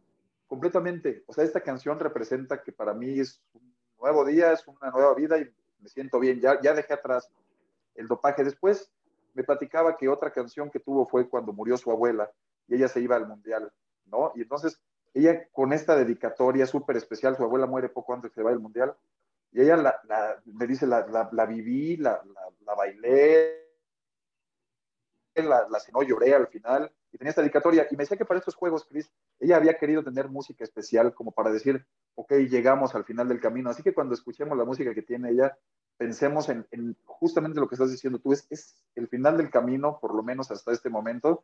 completamente, 0.47 1.23
o 1.27 1.33
sea, 1.33 1.45
esta 1.45 1.61
canción 1.61 1.99
representa 1.99 2.61
que 2.61 2.73
para 2.73 2.93
mí 2.93 3.19
es 3.19 3.41
un 3.53 3.73
nuevo 4.01 4.25
día, 4.25 4.51
es 4.51 4.67
una 4.67 4.89
nueva 4.91 5.13
vida 5.13 5.37
y 5.37 5.49
me 5.79 5.87
siento 5.87 6.19
bien, 6.19 6.41
ya, 6.41 6.59
ya 6.59 6.73
dejé 6.73 6.93
atrás 6.93 7.31
el 7.95 8.07
dopaje. 8.07 8.43
Después 8.43 8.91
me 9.33 9.43
platicaba 9.43 9.97
que 9.97 10.09
otra 10.09 10.31
canción 10.31 10.69
que 10.69 10.79
tuvo 10.79 11.07
fue 11.07 11.29
cuando 11.29 11.53
murió 11.53 11.77
su 11.77 11.91
abuela 11.91 12.31
y 12.67 12.75
ella 12.75 12.87
se 12.87 13.01
iba 13.01 13.15
al 13.15 13.27
mundial, 13.27 13.71
¿no? 14.05 14.31
Y 14.35 14.41
entonces 14.41 14.81
ella 15.13 15.47
con 15.51 15.73
esta 15.73 15.95
dedicatoria 15.95 16.65
súper 16.65 16.97
especial, 16.97 17.35
su 17.35 17.43
abuela 17.43 17.65
muere 17.65 17.89
poco 17.89 18.13
antes 18.13 18.31
que 18.31 18.35
se 18.35 18.43
vaya 18.43 18.55
al 18.55 18.61
mundial, 18.61 18.95
y 19.51 19.61
ella 19.61 19.75
la, 19.75 20.41
me 20.45 20.65
dice, 20.65 20.87
la, 20.87 21.29
la 21.31 21.45
viví, 21.45 21.97
la, 21.97 22.21
bailé, 22.77 23.67
la, 25.35 25.67
la 25.69 25.79
no 25.93 26.03
lloré 26.03 26.33
al 26.33 26.47
final, 26.47 26.89
y 27.11 27.17
tenía 27.17 27.31
esta 27.31 27.41
dedicatoria, 27.41 27.87
y 27.91 27.95
me 27.95 28.03
decía 28.03 28.17
que 28.17 28.23
para 28.23 28.39
estos 28.39 28.55
juegos, 28.55 28.85
Chris, 28.85 29.11
ella 29.39 29.57
había 29.57 29.77
querido 29.77 30.03
tener 30.03 30.29
música 30.29 30.63
especial 30.63 31.13
como 31.13 31.33
para 31.33 31.51
decir, 31.51 31.85
ok, 32.15 32.31
llegamos 32.49 32.95
al 32.95 33.03
final 33.03 33.27
del 33.27 33.41
camino, 33.41 33.69
así 33.69 33.83
que 33.83 33.93
cuando 33.93 34.13
escuchemos 34.13 34.57
la 34.57 34.63
música 34.63 34.93
que 34.93 35.01
tiene 35.01 35.31
ella, 35.31 35.57
pensemos 35.97 36.49
en, 36.49 36.65
justamente 37.05 37.59
lo 37.59 37.67
que 37.67 37.75
estás 37.75 37.91
diciendo 37.91 38.19
tú, 38.19 38.33
es, 38.33 38.47
es 38.49 38.75
el 38.95 39.07
final 39.07 39.37
del 39.37 39.49
camino, 39.49 39.99
por 39.99 40.15
lo 40.15 40.23
menos 40.23 40.49
hasta 40.51 40.71
este 40.71 40.89
momento, 40.89 41.43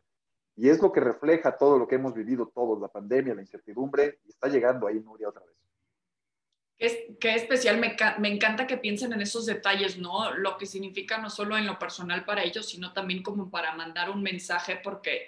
y 0.57 0.69
es 0.69 0.81
lo 0.81 0.91
que 0.91 0.99
refleja 0.99 1.55
todo 1.55 1.77
lo 1.77 1.88
que 1.88 1.95
hemos 1.95 2.15
vivido 2.15 2.51
todos, 2.53 2.81
la 2.81 2.88
pandemia, 2.88 3.36
la 3.36 3.41
incertidumbre, 3.41 4.19
y 4.25 4.29
está 4.29 4.47
llegando 4.47 4.88
ahí 4.88 4.99
Nuria 4.99 5.29
otra 5.29 5.43
vez. 5.45 5.55
Qué, 6.79 7.17
qué 7.19 7.36
especial, 7.36 7.79
me, 7.79 8.29
encanta 8.29 8.65
que 8.65 8.77
piensen 8.77 9.13
en 9.13 9.21
esos 9.21 9.45
detalles, 9.45 9.97
¿no? 9.97 10.31
Lo 10.33 10.57
que 10.57 10.65
significa 10.65 11.19
no 11.19 11.29
solo 11.29 11.57
en 11.57 11.67
lo 11.67 11.77
personal 11.77 12.25
para 12.25 12.43
ellos, 12.43 12.67
sino 12.67 12.91
también 12.93 13.21
como 13.21 13.51
para 13.51 13.75
mandar 13.75 14.10
un 14.10 14.23
mensaje, 14.23 14.79
porque 14.83 15.27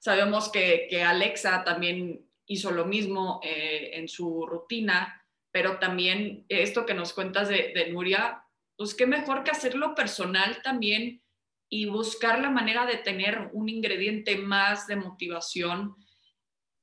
sabemos 0.00 0.50
que, 0.50 0.88
Alexa 1.04 1.62
también 1.64 2.28
hizo 2.46 2.72
lo 2.72 2.84
mismo 2.84 3.40
eh, 3.44 3.90
en 3.94 4.08
su 4.08 4.44
rutina, 4.44 5.24
pero 5.52 5.78
también 5.78 6.44
esto 6.48 6.84
que 6.84 6.94
nos 6.94 7.12
cuentas 7.12 7.48
de 7.48 7.88
Nuria, 7.92 8.43
pues 8.76 8.94
qué 8.94 9.06
mejor 9.06 9.44
que 9.44 9.50
hacerlo 9.50 9.94
personal 9.94 10.60
también 10.62 11.22
y 11.68 11.86
buscar 11.86 12.40
la 12.40 12.50
manera 12.50 12.86
de 12.86 12.98
tener 12.98 13.50
un 13.52 13.68
ingrediente 13.68 14.36
más 14.36 14.86
de 14.86 14.96
motivación 14.96 15.96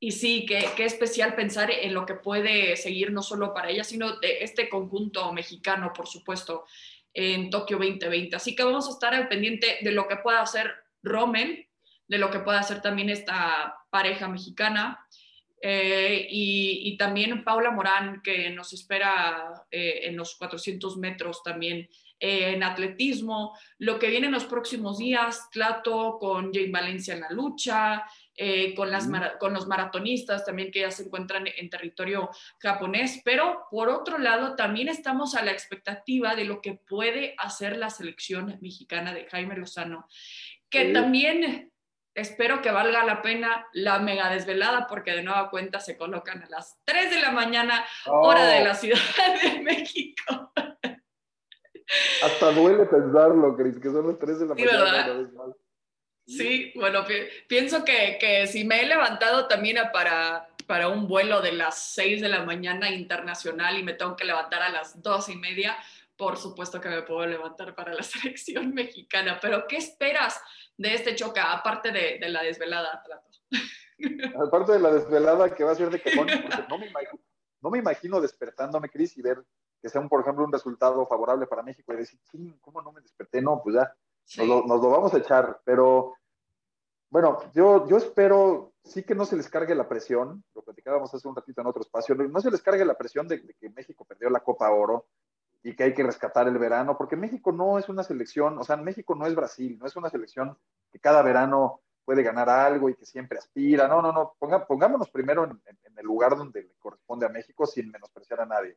y 0.03 0.13
sí, 0.13 0.47
qué, 0.47 0.83
especial 0.83 1.35
pensar 1.35 1.69
en 1.69 1.93
lo 1.93 2.07
que 2.07 2.15
puede 2.15 2.75
seguir 2.75 3.11
no 3.11 3.21
solo 3.21 3.53
para 3.53 3.69
ella, 3.69 3.83
sino 3.83 4.17
de 4.17 4.39
este 4.41 4.67
conjunto 4.67 5.31
mexicano, 5.31 5.93
por 5.93 6.07
supuesto, 6.07 6.65
en 7.13 7.51
Tokio 7.51 7.77
2020. 7.77 8.35
Así 8.35 8.55
que 8.55 8.63
vamos 8.63 8.87
a 8.87 8.93
estar 8.93 9.13
al 9.13 9.27
pendiente 9.27 9.77
de 9.81 9.91
lo 9.91 10.07
que 10.07 10.15
pueda 10.15 10.41
hacer 10.41 10.73
Rommel, 11.03 11.67
de 12.07 12.17
lo 12.17 12.31
que 12.31 12.39
pueda 12.39 12.59
hacer 12.59 12.81
también 12.81 13.11
esta 13.11 13.77
pareja 13.91 14.27
mexicana. 14.27 15.07
Eh, 15.61 16.27
y, 16.29 16.97
también 16.97 17.43
Paula 17.43 17.71
Morán, 17.71 18.21
que 18.23 18.49
nos 18.49 18.73
espera 18.73 19.65
eh, 19.69 20.01
en 20.03 20.17
los 20.17 20.35
400 20.35 20.97
metros 20.97 21.43
también 21.43 21.87
eh, 22.23 22.53
en 22.53 22.61
atletismo, 22.61 23.57
lo 23.79 23.97
que 23.97 24.09
viene 24.09 24.27
en 24.27 24.33
los 24.33 24.45
próximos 24.45 24.99
días, 24.99 25.49
Tlato 25.49 26.19
con 26.19 26.53
Jane 26.53 26.69
Valencia 26.69 27.15
en 27.15 27.21
la 27.21 27.31
lucha, 27.31 28.03
eh, 28.35 28.75
con, 28.75 28.91
las 28.91 29.09
con 29.39 29.55
los 29.55 29.65
maratonistas 29.65 30.45
también 30.45 30.71
que 30.71 30.81
ya 30.81 30.91
se 30.91 31.05
encuentran 31.05 31.45
en 31.57 31.69
territorio 31.71 32.29
japonés, 32.59 33.21
pero 33.25 33.63
por 33.71 33.89
otro 33.89 34.19
lado 34.19 34.55
también 34.55 34.87
estamos 34.87 35.33
a 35.33 35.43
la 35.43 35.51
expectativa 35.51 36.35
de 36.35 36.45
lo 36.45 36.61
que 36.61 36.75
puede 36.75 37.33
hacer 37.39 37.75
la 37.75 37.89
selección 37.89 38.55
mexicana 38.61 39.15
de 39.15 39.25
Jaime 39.25 39.57
Lozano, 39.57 40.07
que 40.69 40.93
también 40.93 41.70
espero 42.13 42.61
que 42.61 42.71
valga 42.71 43.03
la 43.03 43.21
pena 43.21 43.67
la 43.73 43.99
mega 43.99 44.29
desvelada 44.29 44.87
porque 44.87 45.11
de 45.11 45.23
nueva 45.23 45.49
cuenta 45.49 45.79
se 45.79 45.97
colocan 45.97 46.43
a 46.43 46.49
las 46.49 46.79
3 46.85 47.09
de 47.09 47.21
la 47.21 47.31
mañana, 47.31 47.85
hora 48.05 48.45
de 48.47 48.63
la 48.63 48.71
oh. 48.71 48.75
Ciudad 48.75 48.99
de 49.41 49.61
México. 49.61 50.51
Hasta 52.23 52.51
duele 52.51 52.85
pensarlo, 52.85 53.55
Cris, 53.55 53.77
que 53.79 53.89
son 53.89 54.07
las 54.07 54.19
3 54.19 54.39
de 54.39 54.45
la 54.45 54.55
mañana. 54.55 55.27
Sí, 56.25 56.71
bueno, 56.75 57.03
pienso 57.47 57.83
que, 57.83 58.17
que, 58.19 58.47
si 58.47 58.63
me 58.63 58.81
he 58.81 58.85
levantado 58.85 59.47
también 59.47 59.77
para, 59.91 60.47
para 60.65 60.87
un 60.87 61.07
vuelo 61.07 61.41
de 61.41 61.51
las 61.51 61.77
6 61.93 62.21
de 62.21 62.29
la 62.29 62.43
mañana 62.45 62.89
internacional 62.89 63.77
y 63.77 63.83
me 63.83 63.93
tengo 63.93 64.15
que 64.15 64.23
levantar 64.23 64.61
a 64.61 64.69
las 64.69 65.01
2 65.01 65.29
y 65.29 65.35
media, 65.35 65.75
por 66.15 66.37
supuesto 66.37 66.79
que 66.79 66.87
me 66.87 67.01
puedo 67.01 67.25
levantar 67.25 67.75
para 67.75 67.93
la 67.93 68.03
selección 68.03 68.73
mexicana. 68.73 69.39
Pero, 69.41 69.65
¿qué 69.67 69.77
esperas 69.77 70.39
de 70.77 70.93
este 70.93 71.15
choca, 71.15 71.51
aparte 71.51 71.91
de, 71.91 72.17
de 72.19 72.29
la 72.29 72.43
desvelada, 72.43 73.03
Aparte 74.43 74.71
de 74.73 74.79
la 74.79 74.91
desvelada 74.91 75.53
que 75.53 75.63
va 75.63 75.71
a 75.71 75.75
ser 75.75 75.89
de 75.89 76.01
cajón, 76.01 76.27
porque 76.27 76.65
no 76.69 76.77
me 76.77 76.87
imagino, 76.87 77.19
no 77.61 77.69
me 77.69 77.77
imagino 77.77 78.21
despertándome, 78.21 78.89
Cris, 78.89 79.17
y 79.17 79.21
ver 79.21 79.43
que 79.81 79.89
sea, 79.89 80.01
un, 80.01 80.09
por 80.09 80.21
ejemplo, 80.21 80.43
un 80.43 80.51
resultado 80.51 81.05
favorable 81.07 81.47
para 81.47 81.63
México 81.63 81.93
y 81.93 81.97
decir, 81.97 82.19
¿cómo 82.61 82.81
no 82.81 82.91
me 82.91 83.01
desperté? 83.01 83.41
No, 83.41 83.61
pues 83.63 83.75
ya, 83.75 83.93
nos, 84.37 84.47
lo, 84.47 84.61
nos, 84.67 84.81
lo, 84.81 84.89
vamos 84.89 85.13
a 85.13 85.17
echar. 85.17 85.59
Pero 85.65 86.13
bueno, 87.09 87.39
yo, 87.53 87.87
yo 87.87 87.97
espero 87.97 88.73
sí 88.83 89.03
que 89.03 89.15
no 89.15 89.25
se 89.25 89.35
les 89.35 89.49
cargue 89.49 89.75
la 89.75 89.87
presión, 89.87 90.43
lo 90.55 90.63
platicábamos 90.63 91.13
hace 91.13 91.27
un 91.27 91.35
ratito 91.35 91.61
en 91.61 91.67
otro 91.67 91.81
espacio, 91.81 92.15
no 92.15 92.41
se 92.41 92.51
les 92.51 92.61
cargue 92.61 92.85
la 92.85 92.97
presión 92.97 93.27
de, 93.27 93.41
que 93.41 93.69
México 93.69 94.05
perdió 94.05 94.29
la 94.29 94.39
Copa 94.39 94.71
Oro 94.71 95.07
y 95.63 95.75
que 95.75 95.83
hay 95.83 95.93
que 95.93 96.03
rescatar 96.03 96.47
el 96.47 96.57
verano, 96.57 96.97
porque 96.97 97.15
México 97.15 97.51
no 97.51 97.77
es 97.77 97.87
una 97.89 98.03
selección, 98.03 98.57
o 98.57 98.63
sea, 98.63 98.77
México 98.77 99.15
no 99.15 99.25
es 99.27 99.35
Brasil, 99.35 99.77
no 99.79 99.85
es 99.85 99.95
una 99.95 100.09
selección 100.09 100.57
que 100.91 100.99
cada 100.99 101.21
verano 101.21 101.81
puede 102.03 102.23
ganar 102.23 102.49
algo 102.49 102.89
y 102.89 102.95
que 102.95 103.05
siempre 103.05 103.37
aspira, 103.37 103.87
no, 103.87 104.01
no, 104.01 104.11
no, 104.11 104.35
pongámonos 104.67 105.09
primero 105.11 105.45
en, 105.45 105.61
el 105.95 106.05
lugar 106.05 106.35
donde 106.35 106.63
le 106.63 106.73
corresponde 106.79 107.27
a 107.27 107.29
México 107.29 107.67
sin 107.67 107.91
menospreciar 107.91 108.41
a 108.41 108.45
nadie, 108.45 108.75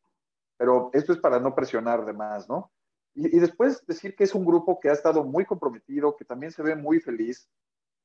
pero 0.59 0.91
esto 0.93 1.13
es 1.13 1.19
para 1.19 1.41
no 1.41 1.55
presionar 1.55 2.05
de 2.05 2.13
más, 2.13 2.49
¿no? 2.49 2.71
Y, 3.15 3.35
y 3.35 3.41
después 3.41 3.87
decir 3.87 4.15
que 4.15 4.25
es 4.25 4.35
un 4.35 4.45
grupo 4.45 4.79
que 4.79 4.91
ha 4.91 4.93
estado 4.93 5.25
muy 5.25 5.47
comprometido, 5.47 6.17
que 6.17 6.25
también 6.25 6.53
se 6.53 6.63
ve 6.63 6.75
muy 6.75 7.01
feliz, 7.01 7.49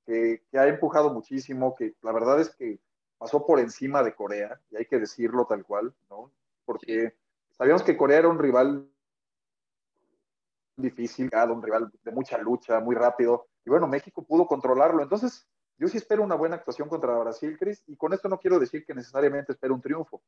que, 0.10 0.58
ha 0.58 0.68
empujado 0.68 1.14
muchísimo, 1.14 1.76
que 1.76 1.94
la 2.02 2.12
verdad 2.12 2.40
es 2.42 2.50
que 2.56 2.80
pasó 3.18 3.46
por 3.46 3.60
encima 3.60 4.02
de 4.02 4.16
Corea, 4.16 4.60
y 4.72 4.78
hay 4.78 4.86
que 4.86 5.00
decirlo 5.00 5.46
tal 5.46 5.64
cual, 5.64 5.94
¿no? 6.10 6.32
Porque 6.66 7.16
sabíamos 7.60 7.84
que 7.84 7.98
Corea 7.98 8.20
era 8.20 8.30
un 8.30 8.40
rival 8.40 8.90
difícil, 10.78 11.30
un 11.50 11.62
rival 11.62 11.92
de 12.04 12.12
mucha 12.12 12.38
lucha, 12.38 12.80
muy 12.80 12.96
rápido, 12.96 13.48
y 13.66 13.70
bueno, 13.70 13.86
México 13.86 14.24
pudo 14.24 14.48
controlarlo. 14.48 15.04
Entonces, 15.04 15.46
yo 15.78 15.90
sí 15.90 15.98
espero 15.98 16.24
una 16.24 16.36
buena 16.36 16.56
actuación 16.56 16.88
contra 16.88 17.18
Brasil, 17.18 17.58
Chris, 17.60 17.84
y 17.88 17.98
con 17.98 18.14
esto 18.14 18.30
no 18.30 18.40
quiero 18.40 18.60
decir 18.60 18.86
que 18.86 18.96
necesariamente 18.96 19.52
espero 19.52 19.74
un 19.74 19.82
triunfo, 19.82 20.22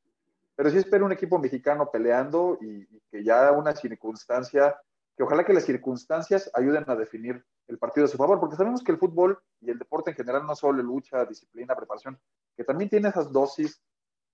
pero 0.58 0.70
sí 0.70 0.78
espero 0.78 1.06
un 1.06 1.14
equipo 1.14 1.40
mexicano 1.40 1.90
peleando 1.90 2.58
y 2.60 2.86
que 3.10 3.24
ya 3.24 3.54
una 3.54 3.74
circunstancia 3.74 4.76
que 5.16 5.24
ojalá 5.24 5.46
que 5.46 5.54
las 5.54 5.64
circunstancias 5.64 6.52
ayuden 6.54 6.84
a 6.88 6.96
definir 6.96 7.46
el 7.68 7.78
partido 7.78 8.06
a 8.06 8.10
su 8.10 8.18
favor, 8.18 8.42
porque 8.42 8.58
sabemos 8.58 8.84
que 8.84 8.92
el 8.92 8.98
fútbol 8.98 9.42
y 9.62 9.70
el 9.70 9.80
deporte 9.80 10.12
en 10.12 10.18
general 10.18 10.46
no 10.46 10.56
solo 10.56 10.84
lucha, 10.84 11.26
disciplina, 11.26 11.76
preparación, 11.76 12.20
que 12.58 12.66
también 12.66 12.90
tiene 12.90 13.08
esas 13.08 13.32
dosis 13.32 13.82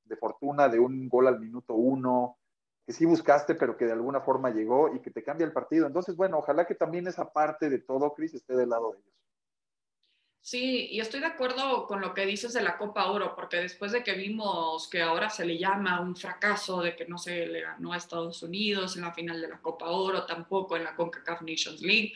de 0.04 0.16
fortuna 0.16 0.68
de 0.68 0.80
un 0.80 1.08
gol 1.08 1.28
al 1.28 1.40
minuto 1.40 1.76
uno, 1.76 2.38
que 2.88 2.93
sí 2.93 3.04
buscaste, 3.06 3.54
pero 3.56 3.76
que 3.76 3.84
de 3.84 3.91
alguna 3.91 4.21
forma 4.21 4.50
llegó 4.50 4.95
y 4.95 5.02
que 5.02 5.12
te 5.12 5.21
cambia 5.21 5.45
el 5.45 5.52
partido. 5.52 5.86
Entonces, 5.86 6.15
bueno, 6.15 6.38
ojalá 6.38 6.65
que 6.65 6.73
también 6.73 7.06
esa 7.06 7.34
parte 7.34 7.69
de 7.69 7.80
todo, 7.80 8.13
Cris, 8.13 8.34
esté 8.34 8.56
del 8.56 8.69
lado 8.69 8.93
de 8.93 9.00
ellos. 9.00 9.13
Sí, 10.39 10.88
y 10.91 11.02
estoy 11.02 11.19
de 11.19 11.26
acuerdo 11.26 11.86
con 11.86 12.00
lo 12.00 12.13
que 12.13 12.26
dices 12.26 12.54
de 12.54 12.62
la 12.62 12.78
Copa 12.78 13.12
Oro, 13.12 13.36
porque 13.36 13.58
después 13.58 13.91
de 13.91 14.04
que 14.04 14.13
vimos 14.13 14.89
que 14.89 15.02
ahora 15.02 15.30
se 15.30 15.43
le 15.43 15.58
llama 15.58 16.00
un 16.00 16.15
fracaso 16.15 16.82
de 16.82 16.95
que 16.95 17.06
no 17.06 17.17
se 17.17 17.45
le 17.47 17.60
ganó 17.60 17.91
a 17.91 17.97
Estados 17.97 18.41
Unidos 18.41 18.95
en 18.95 19.02
la 19.02 19.13
final 19.13 19.41
de 19.41 19.50
la 19.50 19.60
Copa 19.60 19.89
Oro, 19.89 20.26
tampoco 20.26 20.78
en 20.78 20.86
la 20.86 20.95
CONCACAF 20.95 21.41
Nations 21.41 21.82
League, 21.82 22.13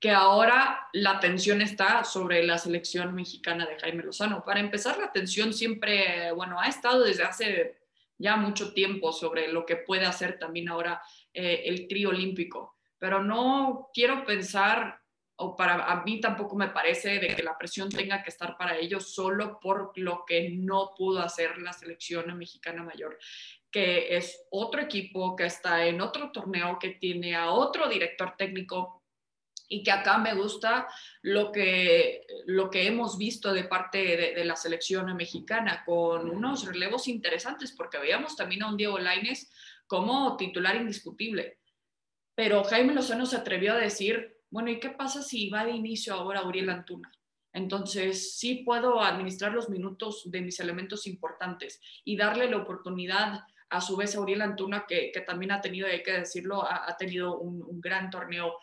que 0.00 0.10
ahora 0.10 0.88
la 0.94 1.10
atención 1.10 1.60
está 1.60 2.02
sobre 2.04 2.42
la 2.44 2.56
selección 2.56 3.14
mexicana 3.14 3.66
de 3.66 3.78
Jaime 3.78 4.04
Lozano. 4.04 4.42
Para 4.42 4.60
empezar, 4.60 4.96
la 4.96 5.04
atención 5.04 5.52
siempre, 5.52 6.32
bueno, 6.32 6.58
ha 6.58 6.68
estado 6.68 7.04
desde 7.04 7.24
hace 7.24 7.77
ya 8.18 8.36
mucho 8.36 8.74
tiempo 8.74 9.12
sobre 9.12 9.48
lo 9.52 9.64
que 9.64 9.76
puede 9.76 10.04
hacer 10.04 10.38
también 10.38 10.68
ahora 10.68 11.00
eh, 11.32 11.62
el 11.66 11.86
trío 11.88 12.10
olímpico, 12.10 12.76
pero 12.98 13.22
no 13.22 13.88
quiero 13.94 14.24
pensar 14.24 15.00
o 15.40 15.54
para 15.54 16.02
mí 16.04 16.20
tampoco 16.20 16.56
me 16.56 16.68
parece 16.68 17.20
de 17.20 17.28
que 17.28 17.44
la 17.44 17.56
presión 17.56 17.88
tenga 17.88 18.22
que 18.24 18.30
estar 18.30 18.56
para 18.56 18.76
ellos 18.76 19.14
solo 19.14 19.60
por 19.60 19.92
lo 19.96 20.24
que 20.26 20.50
no 20.50 20.94
pudo 20.96 21.20
hacer 21.20 21.58
la 21.58 21.72
selección 21.72 22.36
mexicana 22.36 22.82
mayor, 22.82 23.16
que 23.70 24.16
es 24.16 24.46
otro 24.50 24.80
equipo 24.80 25.36
que 25.36 25.46
está 25.46 25.86
en 25.86 26.00
otro 26.00 26.32
torneo, 26.32 26.76
que 26.80 26.90
tiene 26.90 27.36
a 27.36 27.50
otro 27.52 27.88
director 27.88 28.34
técnico 28.36 28.97
y 29.68 29.82
que 29.82 29.90
acá 29.90 30.18
me 30.18 30.34
gusta 30.34 30.88
lo 31.22 31.52
que, 31.52 32.26
lo 32.46 32.70
que 32.70 32.86
hemos 32.86 33.18
visto 33.18 33.52
de 33.52 33.64
parte 33.64 33.98
de, 33.98 34.34
de 34.34 34.44
la 34.44 34.56
selección 34.56 35.14
mexicana 35.16 35.82
con 35.84 36.30
unos 36.30 36.66
relevos 36.66 37.06
interesantes, 37.08 37.72
porque 37.72 37.98
veíamos 37.98 38.34
también 38.34 38.62
a 38.62 38.68
un 38.68 38.76
Diego 38.76 38.98
Laines 38.98 39.50
como 39.86 40.36
titular 40.36 40.76
indiscutible. 40.76 41.58
Pero 42.34 42.62
Jaime 42.64 42.94
Lozano 42.94 43.26
se 43.26 43.36
atrevió 43.36 43.74
a 43.74 43.78
decir, 43.78 44.38
bueno, 44.50 44.70
¿y 44.70 44.78
qué 44.78 44.90
pasa 44.90 45.22
si 45.22 45.50
va 45.50 45.64
de 45.64 45.72
inicio 45.72 46.14
ahora 46.14 46.44
Uriel 46.44 46.70
Antuna? 46.70 47.10
Entonces, 47.52 48.38
sí 48.38 48.62
puedo 48.64 49.00
administrar 49.00 49.52
los 49.52 49.68
minutos 49.68 50.30
de 50.30 50.42
mis 50.42 50.60
elementos 50.60 51.06
importantes 51.06 51.80
y 52.04 52.16
darle 52.16 52.48
la 52.48 52.58
oportunidad 52.58 53.40
a 53.70 53.80
su 53.80 53.96
vez 53.96 54.14
a 54.14 54.20
Uriel 54.20 54.42
Antuna, 54.42 54.84
que, 54.86 55.12
también 55.26 55.52
ha 55.52 55.60
tenido, 55.60 55.88
hay 55.88 56.02
que 56.02 56.12
decirlo, 56.12 56.64
ha, 56.64 56.96
tenido 56.96 57.38
un, 57.38 57.80
gran 57.80 58.10
torneo 58.10 58.58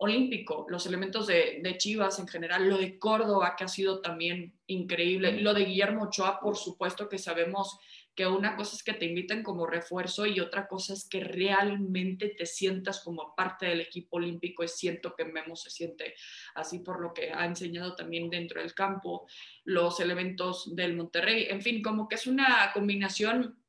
olímpico. 0.00 0.66
Los 0.70 0.86
elementos 0.86 1.26
de, 1.26 1.74
Chivas 1.76 2.18
en 2.18 2.26
general, 2.26 2.68
lo 2.68 2.78
de 2.78 2.98
Córdoba, 2.98 3.54
que 3.56 3.64
ha 3.64 3.68
sido 3.68 4.00
también 4.00 4.58
increíble, 4.66 5.40
lo 5.42 5.52
de 5.52 5.66
Guillermo 5.66 6.04
Ochoa, 6.04 6.40
por 6.40 6.56
supuesto 6.56 7.08
que 7.08 7.18
sabemos 7.18 7.78
que 8.14 8.26
una 8.26 8.56
cosa 8.56 8.76
es 8.76 8.82
que 8.82 8.94
te 8.94 9.04
inviten 9.04 9.42
como 9.42 9.66
refuerzo 9.66 10.24
y 10.24 10.40
otra 10.40 10.66
cosa 10.66 10.94
es 10.94 11.06
que 11.06 11.20
realmente 11.20 12.30
te 12.30 12.46
sientas 12.46 13.00
como 13.00 13.34
parte 13.36 13.66
del 13.66 13.82
equipo 13.82 14.16
olímpico 14.16 14.64
y 14.64 14.68
siento 14.68 15.14
que 15.14 15.26
Memo 15.26 15.54
se 15.54 15.70
siente 15.70 16.14
así 16.54 16.78
por 16.78 17.00
lo 17.00 17.12
que 17.12 17.30
ha 17.32 17.44
enseñado 17.44 17.94
también 17.94 18.30
dentro 18.30 18.62
del 18.62 18.74
campo, 18.74 19.26
los 19.64 20.00
elementos 20.00 20.74
del 20.74 20.96
Monterrey, 20.96 21.46
en 21.50 21.60
fin, 21.60 21.82
como 21.82 22.08
que 22.08 22.14
es 22.14 22.26
una 22.26 22.70
combinación 22.72 23.59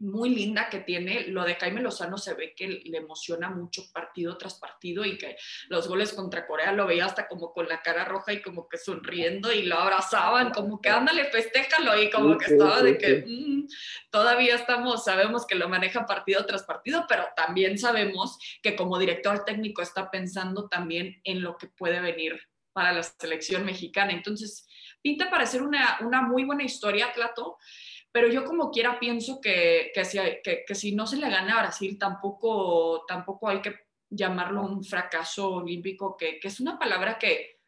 muy 0.00 0.30
linda 0.30 0.68
que 0.68 0.80
tiene. 0.80 1.26
Lo 1.28 1.44
de 1.44 1.54
Jaime 1.54 1.82
Lozano 1.82 2.18
se 2.18 2.34
ve 2.34 2.54
que 2.56 2.66
le 2.68 2.98
emociona 2.98 3.50
mucho 3.50 3.90
partido 3.92 4.36
tras 4.36 4.58
partido 4.58 5.04
y 5.04 5.16
que 5.18 5.36
los 5.68 5.86
goles 5.88 6.12
contra 6.12 6.46
Corea 6.46 6.72
lo 6.72 6.86
veía 6.86 7.04
hasta 7.04 7.28
como 7.28 7.52
con 7.52 7.68
la 7.68 7.82
cara 7.82 8.04
roja 8.04 8.32
y 8.32 8.42
como 8.42 8.68
que 8.68 8.78
sonriendo 8.78 9.52
y 9.52 9.62
lo 9.62 9.76
abrazaban, 9.76 10.50
como 10.50 10.80
que 10.80 10.88
ándale, 10.88 11.26
festéjalo 11.26 12.00
y 12.02 12.10
como 12.10 12.38
que 12.38 12.46
estaba 12.46 12.82
de 12.82 12.98
que 12.98 13.24
mm, 13.26 13.68
todavía 14.10 14.54
estamos, 14.54 15.04
sabemos 15.04 15.46
que 15.46 15.54
lo 15.54 15.68
maneja 15.68 16.06
partido 16.06 16.44
tras 16.46 16.64
partido, 16.64 17.04
pero 17.08 17.26
también 17.36 17.78
sabemos 17.78 18.38
que 18.62 18.74
como 18.74 18.98
director 18.98 19.44
técnico 19.44 19.82
está 19.82 20.10
pensando 20.10 20.68
también 20.68 21.20
en 21.24 21.42
lo 21.42 21.58
que 21.58 21.68
puede 21.68 22.00
venir 22.00 22.40
para 22.72 22.92
la 22.92 23.02
selección 23.02 23.66
mexicana. 23.66 24.12
Entonces, 24.12 24.66
pinta 25.02 25.28
para 25.28 25.44
ser 25.44 25.62
una, 25.62 25.98
una 26.00 26.22
muy 26.22 26.44
buena 26.44 26.62
historia, 26.62 27.12
Clato 27.12 27.58
pero 28.12 28.28
yo 28.28 28.44
como 28.44 28.70
quiera 28.70 28.98
pienso 28.98 29.40
que, 29.40 29.90
que, 29.94 30.04
si, 30.04 30.18
que, 30.42 30.64
que 30.66 30.74
si 30.74 30.92
no 30.94 31.06
se 31.06 31.16
le 31.16 31.30
gana 31.30 31.58
a 31.58 31.62
Brasil, 31.62 31.98
tampoco, 31.98 33.04
tampoco 33.06 33.48
hay 33.48 33.60
que 33.60 33.74
llamarlo 34.08 34.62
un 34.62 34.82
fracaso 34.82 35.54
olímpico, 35.54 36.16
que, 36.16 36.40
que 36.40 36.48
es 36.48 36.60
una 36.60 36.78
palabra 36.78 37.18
que, 37.18 37.60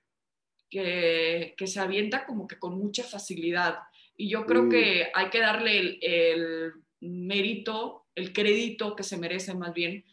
que, 0.69 1.55
que, 1.57 1.67
se 1.67 1.79
avienta 1.79 2.27
como 2.27 2.49
que 2.49 2.59
con 2.59 2.77
mucha 2.77 3.05
facilidad. 3.05 3.79
Y 4.17 4.29
yo 4.29 4.45
creo 4.45 4.69
que 4.69 5.11
hay 5.15 5.31
que 5.31 5.41
darle 5.41 5.79
el, 5.79 5.99
el, 6.03 6.73
mérito, 7.01 8.07
el 8.15 8.33
crédito 8.33 8.95
que 8.95 9.03
se 9.03 9.17
merece 9.17 9.55
más 9.55 9.73
bien 9.73 10.05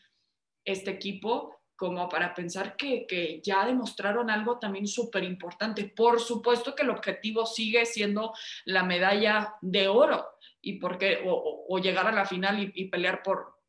este 0.66 0.92
equipo 0.92 1.59
como 1.80 2.10
para 2.10 2.34
pensar 2.34 2.76
que, 2.76 3.08
que 3.08 3.40
ya 3.42 3.66
demostraron 3.66 4.30
algo 4.30 4.60
también 4.60 4.86
súper 4.86 5.24
importante. 5.24 5.86
Por 5.96 6.20
supuesto 6.20 6.76
que 6.76 6.84
el 6.84 6.90
objetivo 6.90 7.46
sigue 7.46 7.86
siendo 7.86 8.34
la 8.66 8.84
medalla 8.84 9.56
de 9.62 9.88
oro 9.88 10.28
y 10.60 10.78
porque, 10.78 11.24
o, 11.26 11.66
o 11.70 11.80
llegar 11.80 12.06
a 12.06 12.12
la 12.12 12.26
final 12.26 12.60
y, 12.60 12.74
y, 12.76 12.90
pelear 12.90 13.24
por, 13.24 13.62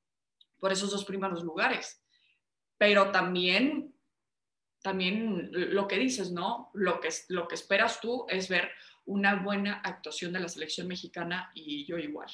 por 0.58 0.72
esos 0.72 0.90
dos 0.90 1.04
primeros 1.04 1.44
lugares. 1.44 2.04
Pero 2.76 3.12
también, 3.12 3.94
también 4.82 5.48
lo 5.52 5.86
que 5.86 5.98
dices, 5.98 6.32
¿no? 6.32 6.72
Lo 6.74 6.98
que, 6.98 7.10
lo 7.28 7.46
que 7.46 7.54
esperas 7.54 8.00
tú 8.00 8.26
es 8.28 8.48
ver 8.48 8.72
una 9.04 9.36
buena 9.36 9.82
actuación 9.84 10.32
de 10.32 10.40
la 10.40 10.48
selección 10.48 10.88
mexicana 10.88 11.52
y 11.54 11.86
yo 11.86 11.96
igual. 11.96 12.28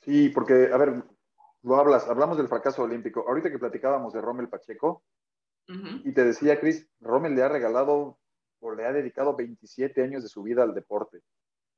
Sí, 0.00 0.28
porque, 0.30 0.70
a 0.72 0.76
ver, 0.76 1.04
lo 1.62 1.76
hablas, 1.76 2.08
hablamos 2.08 2.36
del 2.36 2.48
fracaso 2.48 2.82
olímpico. 2.82 3.24
Ahorita 3.26 3.50
que 3.50 3.58
platicábamos 3.58 4.12
de 4.12 4.20
Rommel 4.20 4.48
Pacheco, 4.48 5.04
uh 5.68 5.72
-huh. 5.72 6.02
y 6.04 6.12
te 6.12 6.24
decía, 6.24 6.58
Cris, 6.58 6.88
Rommel 7.00 7.34
le 7.34 7.42
ha 7.42 7.48
regalado 7.48 8.18
o 8.60 8.74
le 8.74 8.86
ha 8.86 8.92
dedicado 8.92 9.34
27 9.34 10.02
años 10.02 10.22
de 10.22 10.28
su 10.28 10.42
vida 10.42 10.62
al 10.62 10.74
deporte. 10.74 11.22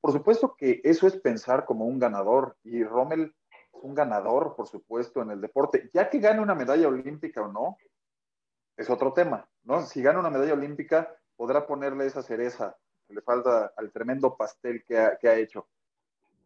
Por 0.01 0.11
supuesto 0.11 0.55
que 0.55 0.81
eso 0.83 1.07
es 1.07 1.17
pensar 1.17 1.65
como 1.65 1.85
un 1.85 1.99
ganador, 1.99 2.57
y 2.63 2.83
Rommel 2.83 3.35
es 3.49 3.83
un 3.83 3.95
ganador, 3.95 4.55
por 4.55 4.67
supuesto, 4.67 5.21
en 5.21 5.31
el 5.31 5.41
deporte. 5.41 5.89
Ya 5.93 6.09
que 6.09 6.19
gane 6.19 6.41
una 6.41 6.55
medalla 6.55 6.87
olímpica 6.87 7.41
o 7.41 7.51
no, 7.51 7.77
es 8.77 8.89
otro 8.89 9.13
tema, 9.13 9.47
¿no? 9.63 9.81
Si 9.85 10.01
gana 10.01 10.19
una 10.19 10.29
medalla 10.29 10.53
olímpica, 10.53 11.15
podrá 11.35 11.65
ponerle 11.65 12.05
esa 12.05 12.21
cereza 12.21 12.77
que 13.07 13.13
le 13.13 13.21
falta 13.21 13.73
al 13.77 13.91
tremendo 13.91 14.35
pastel 14.35 14.83
que 14.83 14.97
ha, 14.99 15.17
que 15.17 15.29
ha 15.29 15.35
hecho. 15.35 15.67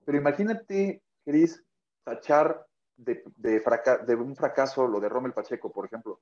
Pero 0.05 0.17
imagínate, 0.17 1.01
Cris, 1.25 1.63
tachar 2.03 2.65
de, 2.99 3.23
de, 3.37 3.63
de, 4.05 4.15
un 4.15 4.35
fracaso, 4.35 4.87
lo 4.87 4.99
de 4.99 5.09
Rommel 5.09 5.33
Pacheco, 5.33 5.71
por 5.71 5.85
ejemplo. 5.85 6.21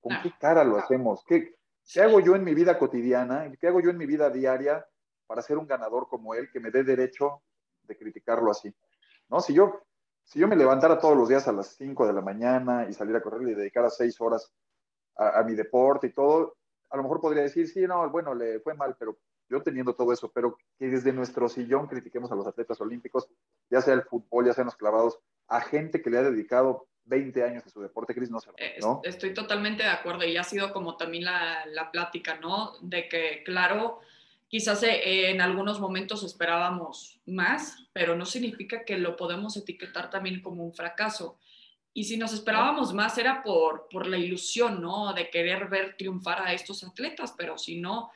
¿Con 0.00 0.14
no. 0.14 0.22
qué 0.22 0.32
cara 0.40 0.64
lo 0.64 0.76
hacemos? 0.76 1.22
¿Qué, 1.26 1.56
¿Qué, 1.84 2.00
hago 2.00 2.20
yo 2.20 2.34
en 2.34 2.44
mi 2.44 2.54
vida 2.54 2.78
cotidiana? 2.78 3.50
¿Qué 3.60 3.68
hago 3.68 3.80
yo 3.80 3.90
en 3.90 3.98
mi 3.98 4.06
vida 4.06 4.30
diaria 4.30 4.86
para 5.26 5.42
ser 5.42 5.58
un 5.58 5.66
ganador 5.66 6.08
como 6.08 6.34
él 6.34 6.48
que 6.50 6.60
me 6.60 6.70
dé 6.70 6.84
derecho 6.84 7.42
de 7.82 7.96
criticarlo 7.96 8.50
así? 8.50 8.74
¿No? 9.28 9.40
Si 9.40 9.52
yo, 9.52 9.82
si 10.24 10.38
yo 10.38 10.48
me 10.48 10.56
levantara 10.56 10.98
todos 10.98 11.16
los 11.16 11.28
días 11.28 11.46
a 11.48 11.52
las 11.52 11.76
5 11.76 12.06
de 12.06 12.12
la 12.12 12.22
mañana 12.22 12.86
y 12.88 12.94
saliera 12.94 13.18
a 13.18 13.22
correr 13.22 13.42
y 13.48 13.54
dedicara 13.54 13.90
6 13.90 14.20
horas 14.20 14.52
a, 15.16 15.40
a 15.40 15.44
mi 15.44 15.54
deporte 15.54 16.06
y 16.06 16.12
todo, 16.12 16.56
a 16.88 16.96
lo 16.96 17.02
mejor 17.02 17.20
podría 17.20 17.42
decir, 17.42 17.68
sí, 17.68 17.86
no, 17.86 18.08
bueno, 18.08 18.34
le 18.34 18.60
fue 18.60 18.74
mal, 18.74 18.96
pero 18.98 19.18
yo 19.48 19.62
teniendo 19.62 19.94
todo 19.94 20.12
eso, 20.12 20.30
pero 20.32 20.58
que 20.78 20.86
desde 20.88 21.12
nuestro 21.12 21.48
sillón 21.48 21.86
critiquemos 21.86 22.30
a 22.32 22.34
los 22.34 22.46
atletas 22.46 22.80
olímpicos, 22.80 23.28
ya 23.70 23.80
sea 23.80 23.94
el 23.94 24.02
fútbol, 24.02 24.46
ya 24.46 24.52
sean 24.52 24.66
los 24.66 24.76
clavados, 24.76 25.18
a 25.48 25.60
gente 25.60 26.02
que 26.02 26.10
le 26.10 26.18
ha 26.18 26.22
dedicado 26.22 26.88
20 27.04 27.42
años 27.44 27.66
a 27.66 27.70
su 27.70 27.80
deporte, 27.80 28.14
Cris, 28.14 28.30
no 28.30 28.40
se 28.40 28.50
¿no? 28.80 29.00
Estoy 29.04 29.32
totalmente 29.32 29.82
de 29.82 29.88
acuerdo 29.88 30.24
y 30.24 30.36
ha 30.36 30.44
sido 30.44 30.72
como 30.72 30.96
también 30.96 31.24
la, 31.24 31.64
la 31.66 31.90
plática, 31.90 32.38
¿no? 32.40 32.72
De 32.80 33.08
que, 33.08 33.42
claro, 33.44 34.00
quizás 34.48 34.82
eh, 34.82 35.30
en 35.30 35.40
algunos 35.40 35.80
momentos 35.80 36.24
esperábamos 36.24 37.20
más, 37.26 37.88
pero 37.92 38.16
no 38.16 38.26
significa 38.26 38.84
que 38.84 38.98
lo 38.98 39.16
podemos 39.16 39.56
etiquetar 39.56 40.10
también 40.10 40.42
como 40.42 40.64
un 40.64 40.74
fracaso. 40.74 41.38
Y 41.92 42.04
si 42.04 42.18
nos 42.18 42.34
esperábamos 42.34 42.92
más 42.92 43.16
era 43.16 43.42
por, 43.42 43.88
por 43.88 44.06
la 44.06 44.18
ilusión, 44.18 44.82
¿no? 44.82 45.14
De 45.14 45.30
querer 45.30 45.68
ver 45.68 45.96
triunfar 45.96 46.42
a 46.42 46.52
estos 46.52 46.84
atletas, 46.84 47.34
pero 47.38 47.56
si 47.56 47.80
no, 47.80 48.10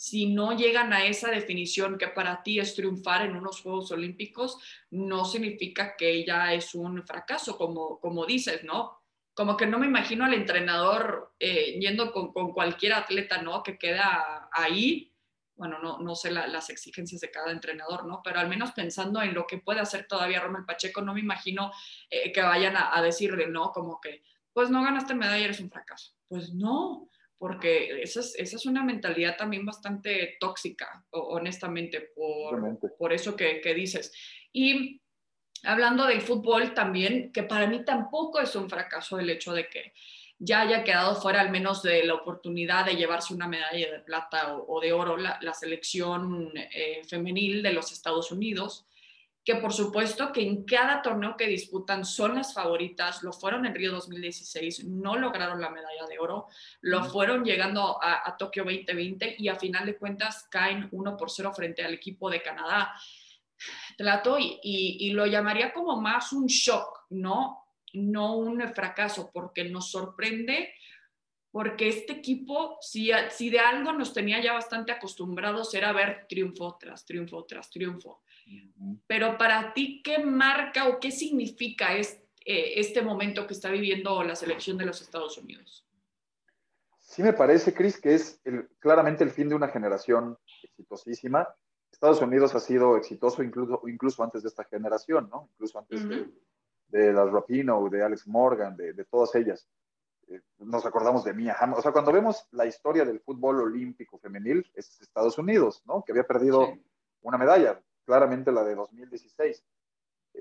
si 0.00 0.32
no 0.32 0.56
llegan 0.56 0.94
a 0.94 1.04
esa 1.04 1.30
definición 1.30 1.98
que 1.98 2.08
para 2.08 2.42
ti 2.42 2.58
es 2.58 2.74
triunfar 2.74 3.26
en 3.26 3.36
unos 3.36 3.60
Juegos 3.60 3.92
Olímpicos, 3.92 4.56
no 4.92 5.26
significa 5.26 5.94
que 5.94 6.24
ya 6.24 6.54
es 6.54 6.74
un 6.74 7.06
fracaso, 7.06 7.58
como, 7.58 8.00
como 8.00 8.24
dices, 8.24 8.64
¿no? 8.64 9.02
Como 9.34 9.58
que 9.58 9.66
no 9.66 9.78
me 9.78 9.84
imagino 9.84 10.24
al 10.24 10.32
entrenador 10.32 11.34
eh, 11.38 11.78
yendo 11.78 12.12
con, 12.12 12.32
con, 12.32 12.54
cualquier 12.54 12.94
atleta, 12.94 13.42
¿no? 13.42 13.62
Que 13.62 13.76
queda 13.76 14.48
ahí. 14.52 15.12
Bueno, 15.54 15.78
no, 15.80 15.98
no 15.98 16.14
sé 16.14 16.30
la, 16.30 16.46
las 16.46 16.70
exigencias 16.70 17.20
de 17.20 17.30
cada 17.30 17.52
entrenador, 17.52 18.06
¿no? 18.06 18.22
Pero 18.24 18.40
al 18.40 18.48
menos 18.48 18.72
pensando 18.72 19.20
en 19.20 19.34
lo 19.34 19.46
que 19.46 19.58
puede 19.58 19.80
hacer 19.80 20.06
todavía 20.08 20.40
Romel 20.40 20.64
Pacheco, 20.64 21.02
no 21.02 21.12
me 21.12 21.20
imagino 21.20 21.72
eh, 22.08 22.32
que 22.32 22.40
vayan 22.40 22.74
a, 22.74 22.96
a 22.96 23.02
decirle, 23.02 23.48
¿no? 23.48 23.70
Como 23.70 24.00
que, 24.00 24.22
pues 24.54 24.70
no 24.70 24.82
ganaste 24.82 25.14
medalla, 25.14 25.44
eres 25.44 25.60
un 25.60 25.70
fracaso. 25.70 26.14
Pues 26.26 26.54
no, 26.54 27.09
porque 27.40 28.02
esa 28.02 28.20
es, 28.20 28.34
esa 28.36 28.56
es, 28.56 28.66
una 28.66 28.84
mentalidad 28.84 29.34
también 29.34 29.64
bastante 29.64 30.36
tóxica, 30.38 31.02
honestamente, 31.12 32.12
por, 32.14 32.78
por 32.98 33.14
eso 33.14 33.34
que, 33.34 33.62
que, 33.62 33.72
dices. 33.72 34.12
Y 34.52 35.00
hablando 35.64 36.04
del 36.04 36.20
fútbol 36.20 36.74
también, 36.74 37.32
que 37.32 37.42
para 37.42 37.66
mí 37.66 37.82
tampoco 37.82 38.40
es 38.40 38.54
un 38.56 38.68
fracaso 38.68 39.18
el 39.18 39.30
hecho 39.30 39.54
de 39.54 39.68
que 39.68 39.94
ya 40.38 40.60
haya 40.60 40.84
quedado 40.84 41.16
fuera 41.16 41.40
al 41.40 41.50
menos 41.50 41.82
de 41.82 42.04
la 42.04 42.12
oportunidad 42.12 42.84
de 42.84 42.96
llevarse 42.96 43.32
una 43.32 43.48
medalla 43.48 43.90
de 43.90 44.00
plata 44.00 44.54
o, 44.54 44.76
o 44.76 44.80
de 44.82 44.92
oro 44.92 45.16
la, 45.16 45.38
la 45.40 45.54
selección 45.54 46.52
eh, 46.54 47.00
femenil 47.08 47.62
de 47.62 47.72
los 47.72 47.90
Estados 47.90 48.30
Unidos 48.32 48.84
que 49.50 49.56
por 49.56 49.72
supuesto 49.72 50.30
que 50.30 50.42
en 50.42 50.64
cada 50.64 51.02
torneo 51.02 51.36
que 51.36 51.48
disputan 51.48 52.04
son 52.04 52.36
las 52.36 52.54
favoritas, 52.54 53.24
lo 53.24 53.32
fueron 53.32 53.66
en 53.66 53.74
Río 53.74 53.90
2016, 53.90 54.84
no 54.84 55.16
lograron 55.16 55.60
la 55.60 55.70
medalla 55.70 56.06
de 56.08 56.20
oro, 56.20 56.46
lo 56.82 57.02
fueron 57.02 57.44
llegando 57.44 58.00
a, 58.00 58.28
a 58.28 58.36
Tokio 58.36 58.62
2020 58.62 59.34
y 59.38 59.48
a 59.48 59.56
final 59.56 59.86
de 59.86 59.96
cuentas 59.96 60.46
caen 60.48 60.88
1 60.92 61.16
por 61.16 61.32
0 61.32 61.52
frente 61.52 61.82
al 61.82 61.94
equipo 61.94 62.30
de 62.30 62.42
Canadá. 62.42 62.94
Trato 63.98 64.38
y, 64.38 64.60
y, 64.62 65.08
y 65.08 65.10
lo 65.14 65.26
llamaría 65.26 65.72
como 65.72 66.00
más 66.00 66.32
un 66.32 66.46
shock, 66.46 67.06
¿no? 67.10 67.64
No 67.94 68.36
un 68.36 68.60
fracaso, 68.72 69.32
porque 69.34 69.64
nos 69.64 69.90
sorprende 69.90 70.72
porque 71.50 71.88
este 71.88 72.12
equipo, 72.12 72.78
si, 72.80 73.10
si 73.30 73.50
de 73.50 73.58
algo 73.58 73.92
nos 73.92 74.12
tenía 74.12 74.40
ya 74.40 74.52
bastante 74.52 74.92
acostumbrados, 74.92 75.74
era 75.74 75.92
ver 75.92 76.26
triunfo 76.28 76.76
tras 76.78 77.04
triunfo 77.04 77.44
tras 77.44 77.70
triunfo. 77.70 78.22
Pero 79.06 79.36
para 79.36 79.72
ti, 79.72 80.00
¿qué 80.02 80.18
marca 80.18 80.88
o 80.88 81.00
qué 81.00 81.10
significa 81.10 81.96
este, 81.96 82.80
este 82.80 83.02
momento 83.02 83.46
que 83.46 83.54
está 83.54 83.70
viviendo 83.70 84.22
la 84.22 84.36
selección 84.36 84.76
de 84.78 84.86
los 84.86 85.00
Estados 85.00 85.38
Unidos? 85.38 85.86
Sí 87.00 87.22
me 87.22 87.32
parece, 87.32 87.74
Cris, 87.74 88.00
que 88.00 88.14
es 88.14 88.40
el, 88.44 88.68
claramente 88.78 89.24
el 89.24 89.30
fin 89.30 89.48
de 89.48 89.56
una 89.56 89.68
generación 89.68 90.38
exitosísima. 90.62 91.48
Estados 91.90 92.22
Unidos 92.22 92.54
ha 92.54 92.60
sido 92.60 92.96
exitoso 92.96 93.42
incluso, 93.42 93.82
incluso 93.88 94.22
antes 94.22 94.42
de 94.42 94.48
esta 94.48 94.64
generación, 94.64 95.28
¿no? 95.28 95.48
Incluso 95.52 95.80
antes 95.80 96.02
uh 96.02 96.06
-huh. 96.06 96.32
de, 96.88 96.98
de, 97.00 97.12
las 97.12 97.30
Rapino, 97.30 97.88
de 97.90 98.04
Alex 98.04 98.28
Morgan, 98.28 98.76
de, 98.76 98.92
de 98.92 99.04
todas 99.04 99.34
ellas. 99.34 99.68
Eh, 100.30 100.40
nos 100.58 100.86
acordamos 100.86 101.24
de 101.24 101.34
Mia 101.34 101.56
Hamm. 101.58 101.74
O 101.74 101.82
sea, 101.82 101.92
cuando 101.92 102.12
vemos 102.12 102.46
la 102.52 102.66
historia 102.66 103.04
del 103.04 103.20
fútbol 103.20 103.60
olímpico 103.60 104.18
femenil, 104.18 104.70
es 104.74 105.00
Estados 105.00 105.38
Unidos, 105.38 105.82
¿no? 105.86 106.04
Que 106.04 106.12
había 106.12 106.26
perdido 106.26 106.66
sí. 106.66 106.84
una 107.22 107.36
medalla 107.36 107.80
claramente 108.04 108.52
la 108.52 108.64
de 108.64 108.76
2016. 108.76 109.64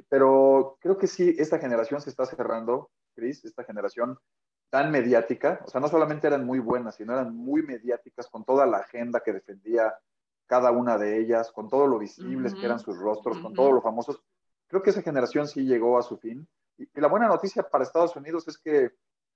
Pero 0.07 0.77
creo 0.79 0.97
que 0.97 1.07
sí, 1.07 1.35
esta 1.37 1.57
generación 1.57 2.01
se 2.01 2.11
está 2.11 2.25
cerrando, 2.25 2.91
Cris, 3.15 3.43
esta 3.43 3.63
generación 3.63 4.19
tan 4.69 4.91
mediática, 4.91 5.61
o 5.65 5.69
sea, 5.69 5.81
no 5.81 5.87
solamente 5.87 6.27
eran 6.27 6.45
muy 6.45 6.59
buenas, 6.59 6.95
sino 6.95 7.13
eran 7.13 7.35
muy 7.35 7.63
mediáticas 7.63 8.27
con 8.27 8.45
toda 8.45 8.67
la 8.67 8.77
agenda 8.77 9.21
que 9.21 9.33
defendía 9.33 9.95
cada 10.45 10.71
una 10.71 10.99
de 10.99 11.19
ellas, 11.19 11.51
con 11.51 11.69
todo 11.69 11.87
lo 11.87 11.97
visibles 11.97 12.53
uh 12.53 12.55
-huh. 12.55 12.59
que 12.59 12.65
eran 12.65 12.79
sus 12.79 12.97
rostros, 12.97 13.37
uh 13.37 13.39
-huh. 13.39 13.43
con 13.43 13.53
todo 13.55 13.71
lo 13.71 13.81
famosos. 13.81 14.21
Creo 14.67 14.83
que 14.83 14.91
esa 14.91 15.01
generación 15.01 15.47
sí 15.47 15.65
llegó 15.65 15.97
a 15.97 16.03
su 16.03 16.17
fin. 16.17 16.47
Y, 16.77 16.83
y, 16.83 17.01
la 17.01 17.07
buena 17.07 17.27
noticia 17.27 17.63
para 17.63 17.83
Estados 17.83 18.15
Unidos 18.15 18.47
es 18.47 18.59
que 18.59 18.91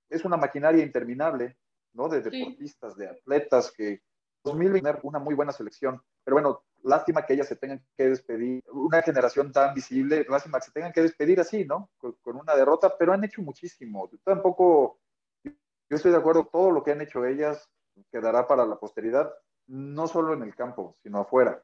es 0.08 0.24
una 0.24 0.36
maquinaria 0.36 0.82
interminable, 0.82 1.56
¿no? 1.92 2.08
De 2.08 2.20
deportistas, 2.20 2.94
sí. 2.94 3.00
de 3.00 3.08
atletas, 3.08 3.72
que 3.72 4.02
2020 4.44 5.00
una 5.02 5.18
muy 5.18 5.34
buena 5.34 5.52
selección. 5.52 6.00
Pero 6.22 6.36
bueno, 6.36 6.62
lástima 6.82 7.24
que 7.24 7.34
ellas 7.34 7.48
se 7.48 7.56
tengan 7.56 7.84
que 7.96 8.08
despedir, 8.10 8.62
una 8.72 9.02
generación 9.02 9.52
tan 9.52 9.74
visible, 9.74 10.26
lástima 10.28 10.58
que 10.58 10.66
se 10.66 10.72
tengan 10.72 10.92
que 10.92 11.02
despedir 11.02 11.40
así, 11.40 11.64
¿no? 11.64 11.90
Con, 11.96 12.36
una 12.36 12.54
derrota, 12.54 12.96
pero 12.98 13.12
han 13.12 13.24
hecho 13.24 13.42
muchísimo. 13.42 14.08
Tampoco, 14.22 15.00
yo 15.42 15.96
estoy 15.96 16.12
de 16.12 16.18
acuerdo, 16.18 16.48
todo 16.52 16.70
lo 16.70 16.82
que 16.82 16.92
han 16.92 17.00
hecho 17.00 17.24
ellas 17.24 17.68
quedará 18.10 18.46
para 18.46 18.66
la 18.66 18.76
posteridad, 18.76 19.32
no 19.66 20.06
solo 20.06 20.34
en 20.34 20.42
el 20.42 20.54
campo, 20.54 20.96
sino 21.02 21.20
afuera. 21.20 21.62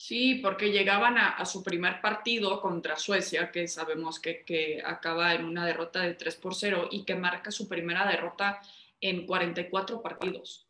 Sí, 0.00 0.36
porque 0.36 0.72
llegaban 0.72 1.18
a, 1.18 1.44
su 1.44 1.62
primer 1.62 2.00
partido 2.00 2.62
contra 2.62 2.96
Suecia, 2.96 3.50
que 3.50 3.68
sabemos 3.68 4.18
que, 4.18 4.46
que, 4.46 4.82
acaba 4.82 5.34
en 5.34 5.44
una 5.44 5.66
derrota 5.66 6.00
de 6.00 6.14
3 6.14 6.36
por 6.36 6.54
0 6.54 6.88
y 6.90 7.04
que 7.04 7.14
marca 7.14 7.50
su 7.50 7.68
primera 7.68 8.08
derrota 8.08 8.62
en 8.98 9.26
44 9.26 10.00
partidos. 10.00 10.66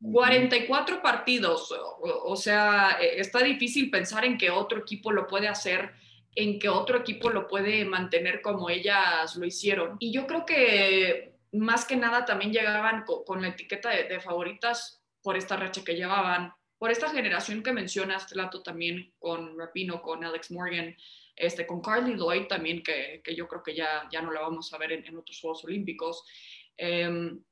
44 0.00 1.00
partidos, 1.00 1.72
o, 2.00 2.34
sea, 2.34 2.98
e, 3.00 3.20
está 3.20 3.44
difícil 3.44 3.92
pensar 3.92 4.24
en 4.24 4.36
que 4.36 4.50
otro 4.50 4.80
equipo 4.80 5.12
lo 5.12 5.28
puede 5.28 5.46
hacer, 5.46 5.92
en 6.34 6.58
que 6.58 6.68
otro 6.68 6.98
equipo 6.98 7.30
lo 7.30 7.46
puede 7.46 7.84
mantener 7.84 8.42
como 8.42 8.70
ellas 8.70 9.36
lo 9.36 9.46
hicieron. 9.46 9.98
Y 10.00 10.12
yo 10.12 10.26
creo 10.26 10.44
que 10.44 11.36
más 11.52 11.84
que 11.84 11.94
nada 11.94 12.24
también 12.24 12.52
llegaban 12.52 13.04
con, 13.04 13.40
la 13.40 13.50
etiqueta 13.50 13.90
de, 13.90 14.18
favoritas 14.18 15.00
por 15.22 15.36
esta 15.36 15.56
racha 15.56 15.84
que 15.84 15.94
llevaban, 15.94 16.52
por 16.84 16.90
esta 16.90 17.08
generación 17.08 17.62
que 17.62 17.72
mencionas, 17.72 18.26
Tlato, 18.26 18.62
también 18.62 19.14
con 19.18 19.58
Rapino, 19.58 20.02
con 20.02 20.22
Alex 20.22 20.50
Morgan, 20.50 20.94
este, 21.34 21.66
con 21.66 21.80
Carly 21.80 22.14
Lloyd 22.14 22.46
también, 22.46 22.82
que, 22.82 23.22
que 23.24 23.34
yo 23.34 23.48
creo 23.48 23.62
que 23.62 23.74
ya, 23.74 24.06
ya 24.12 24.20
no 24.20 24.30
la 24.30 24.42
vamos 24.42 24.70
a 24.70 24.76
ver 24.76 24.92
en, 24.92 25.16
otros 25.16 25.40
Juegos 25.40 25.64
Olímpicos. 25.64 26.26
Em, 26.76 27.42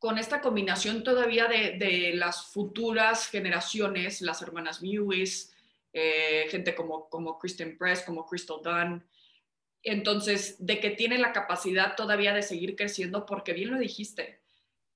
con 0.00 0.18
esta 0.18 0.40
combinación 0.40 1.04
todavía 1.04 1.46
de, 1.46 2.10
las 2.16 2.46
futuras 2.46 3.28
generaciones, 3.28 4.20
las 4.20 4.42
hermanas 4.42 4.82
Mewis, 4.82 5.54
eh, 5.92 6.46
gente 6.50 6.74
como, 6.74 7.08
como 7.08 7.38
Kristen 7.38 7.78
Press, 7.78 8.02
como 8.02 8.26
Crystal 8.26 8.58
Dunn. 8.64 9.08
Entonces, 9.84 10.56
de 10.58 10.80
que 10.80 10.90
tiene 10.90 11.18
la 11.18 11.32
capacidad 11.32 11.94
todavía 11.94 12.34
de 12.34 12.42
seguir 12.42 12.74
creciendo, 12.74 13.26
porque 13.26 13.52
bien 13.52 13.70
lo 13.70 13.78
dijiste, 13.78 14.40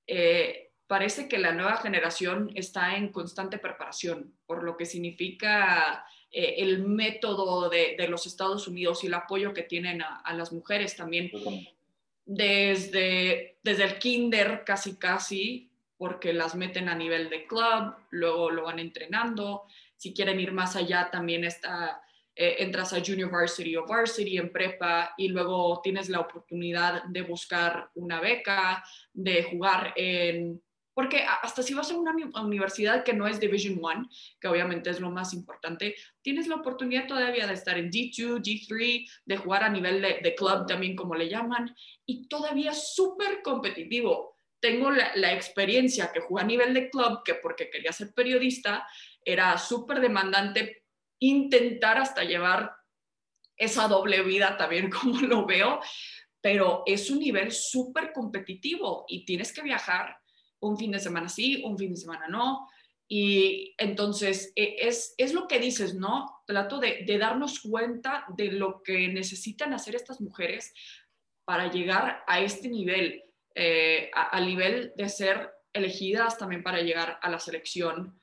eh, 0.07 0.68
parece 0.89 1.27
que 1.27 1.37
la 1.37 1.53
nueva 1.53 1.77
generación 1.77 2.49
está 2.55 2.95
en 2.95 3.09
constante 3.09 3.59
preparación, 3.59 4.33
por 4.47 4.63
lo 4.63 4.75
que 4.75 4.87
significa 4.87 6.03
eh, 6.31 6.55
el 6.57 6.83
método 6.83 7.69
de, 7.69 7.95
los 8.09 8.25
Estados 8.25 8.67
Unidos 8.67 9.03
y 9.03 9.07
el 9.07 9.13
apoyo 9.13 9.53
que 9.53 9.61
tienen 9.61 10.01
a, 10.01 10.17
a 10.21 10.33
las 10.33 10.51
mujeres 10.51 10.95
también 10.95 11.29
desde, 12.25 13.59
desde 13.61 13.83
el 13.83 13.99
kinder 13.99 14.63
casi 14.65 14.97
casi, 14.97 15.71
porque 15.95 16.33
las 16.33 16.55
meten 16.55 16.89
a 16.89 16.95
nivel 16.95 17.29
de 17.29 17.45
club, 17.45 17.93
luego 18.09 18.49
lo 18.49 18.63
van 18.63 18.79
entrenando. 18.79 19.65
Si 19.95 20.11
quieren 20.11 20.39
ir 20.39 20.51
más 20.51 20.75
allá, 20.75 21.11
también 21.11 21.43
está, 21.43 22.01
eh, 22.35 22.55
entras 22.59 22.93
a 22.93 23.01
junior 23.05 23.29
varsity 23.29 23.75
o 23.75 23.85
varsity 23.85 24.39
en 24.39 24.51
prepa 24.51 25.13
y 25.17 25.27
luego 25.27 25.81
tienes 25.83 26.09
la 26.09 26.21
oportunidad 26.21 27.03
de 27.03 27.21
buscar 27.21 27.91
una 27.93 28.19
beca, 28.19 28.83
de 29.13 29.43
jugar 29.43 29.93
en 29.95 30.59
porque 30.99 31.23
hasta 31.23 31.63
si 31.63 31.73
vas 31.73 31.89
a 31.91 31.95
una 31.95 32.13
universidad 32.41 33.05
que 33.05 33.13
no 33.13 33.25
es 33.25 33.39
Division 33.39 33.79
One, 33.81 34.09
que 34.37 34.49
obviamente 34.49 34.89
es 34.89 34.99
lo 34.99 35.09
más 35.09 35.33
importante, 35.33 35.95
tienes 36.21 36.47
la 36.47 36.55
oportunidad 36.55 37.07
todavía 37.07 37.47
de 37.47 37.53
estar 37.53 37.77
en 37.77 37.89
D2, 37.89 38.41
D3, 38.41 39.09
de 39.23 39.37
jugar 39.37 39.63
a 39.63 39.69
nivel 39.69 40.01
de, 40.01 40.35
club 40.35 40.67
también, 40.67 40.97
como 40.97 41.15
le 41.15 41.29
llaman, 41.29 41.73
y 42.05 42.27
todavía 42.27 42.73
súper 42.73 43.41
competitivo. 43.41 44.35
Tengo 44.59 44.91
la, 44.91 45.15
la, 45.15 45.31
experiencia 45.31 46.11
que 46.11 46.19
jugué 46.19 46.41
a 46.43 46.45
nivel 46.45 46.73
de 46.73 46.89
club, 46.89 47.23
que 47.23 47.35
porque 47.35 47.69
quería 47.69 47.93
ser 47.93 48.13
periodista, 48.13 48.85
era 49.23 49.57
súper 49.57 50.01
demandante 50.01 50.83
intentar 51.19 51.97
hasta 51.97 52.25
llevar 52.25 52.73
esa 53.55 53.87
doble 53.87 54.21
vida 54.21 54.57
también 54.57 54.89
como 54.91 55.21
lo 55.21 55.45
veo, 55.45 55.79
pero 56.41 56.83
es 56.85 57.09
un 57.09 57.19
nivel 57.19 57.53
súper 57.53 58.11
competitivo 58.11 59.05
y 59.07 59.23
tienes 59.23 59.53
que 59.53 59.61
viajar 59.61 60.18
un 60.61 60.77
fin 60.77 60.91
de 60.91 60.99
semana 60.99 61.29
sí, 61.29 61.63
un 61.65 61.77
fin 61.77 61.91
de 61.91 61.97
semana 61.97 62.27
no. 62.27 62.67
Y 63.07 63.73
entonces 63.77 64.53
e, 64.55 64.75
es, 64.87 65.15
es 65.17 65.33
lo 65.33 65.47
que 65.47 65.59
dices, 65.59 65.95
¿no? 65.95 66.41
Trato 66.45 66.79
de, 66.79 67.03
de 67.05 67.17
darnos 67.17 67.61
cuenta 67.61 68.25
de 68.37 68.51
lo 68.51 68.83
que 68.83 69.07
necesitan 69.07 69.73
hacer 69.73 69.95
estas 69.95 70.21
mujeres 70.21 70.73
para 71.49 71.71
llegar 71.71 72.23
a 72.27 72.41
este 72.41 72.69
nivel, 72.69 73.23
eh, 73.55 74.11
al 74.13 74.45
nivel 74.45 74.93
de 74.95 75.09
ser 75.09 75.49
elegidas 75.73 76.37
también 76.37 76.61
para 76.61 76.81
llegar 76.81 77.17
a 77.23 77.29
la 77.31 77.39
selección, 77.39 78.19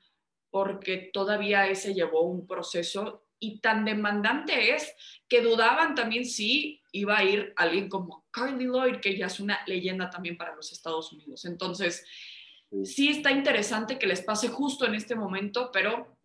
porque 0.49 1.09
todavía 1.11 1.67
ese 1.67 1.93
llevó 1.93 2.21
un 2.21 2.47
proceso 2.47 3.27
y 3.39 3.59
tan 3.59 3.83
demandante 3.83 4.73
es 4.73 4.95
que 5.27 5.41
dudaban 5.41 5.93
también 5.93 6.23
si 6.23 6.81
iba 6.91 7.17
a 7.17 7.23
ir 7.23 7.53
alguien 7.57 7.89
como 7.89 8.25
Carly 8.37 8.65
Lloyd, 8.65 8.99
que 8.99 9.17
ya 9.17 9.27
es 9.27 9.39
una 9.39 9.59
leyenda 9.65 10.09
también 10.09 10.37
para 10.37 10.55
los 10.55 10.71
Estados 10.71 11.11
Unidos. 11.13 11.45
Entonces, 11.45 12.05
sí, 12.83 13.09
está 13.09 13.31
interesante 13.31 13.97
que 13.97 14.07
les 14.07 14.21
pase 14.21 14.49
justo 14.49 14.85
en 14.85 14.95
este 14.95 15.15
momento, 15.15 15.69
pero 15.71 16.17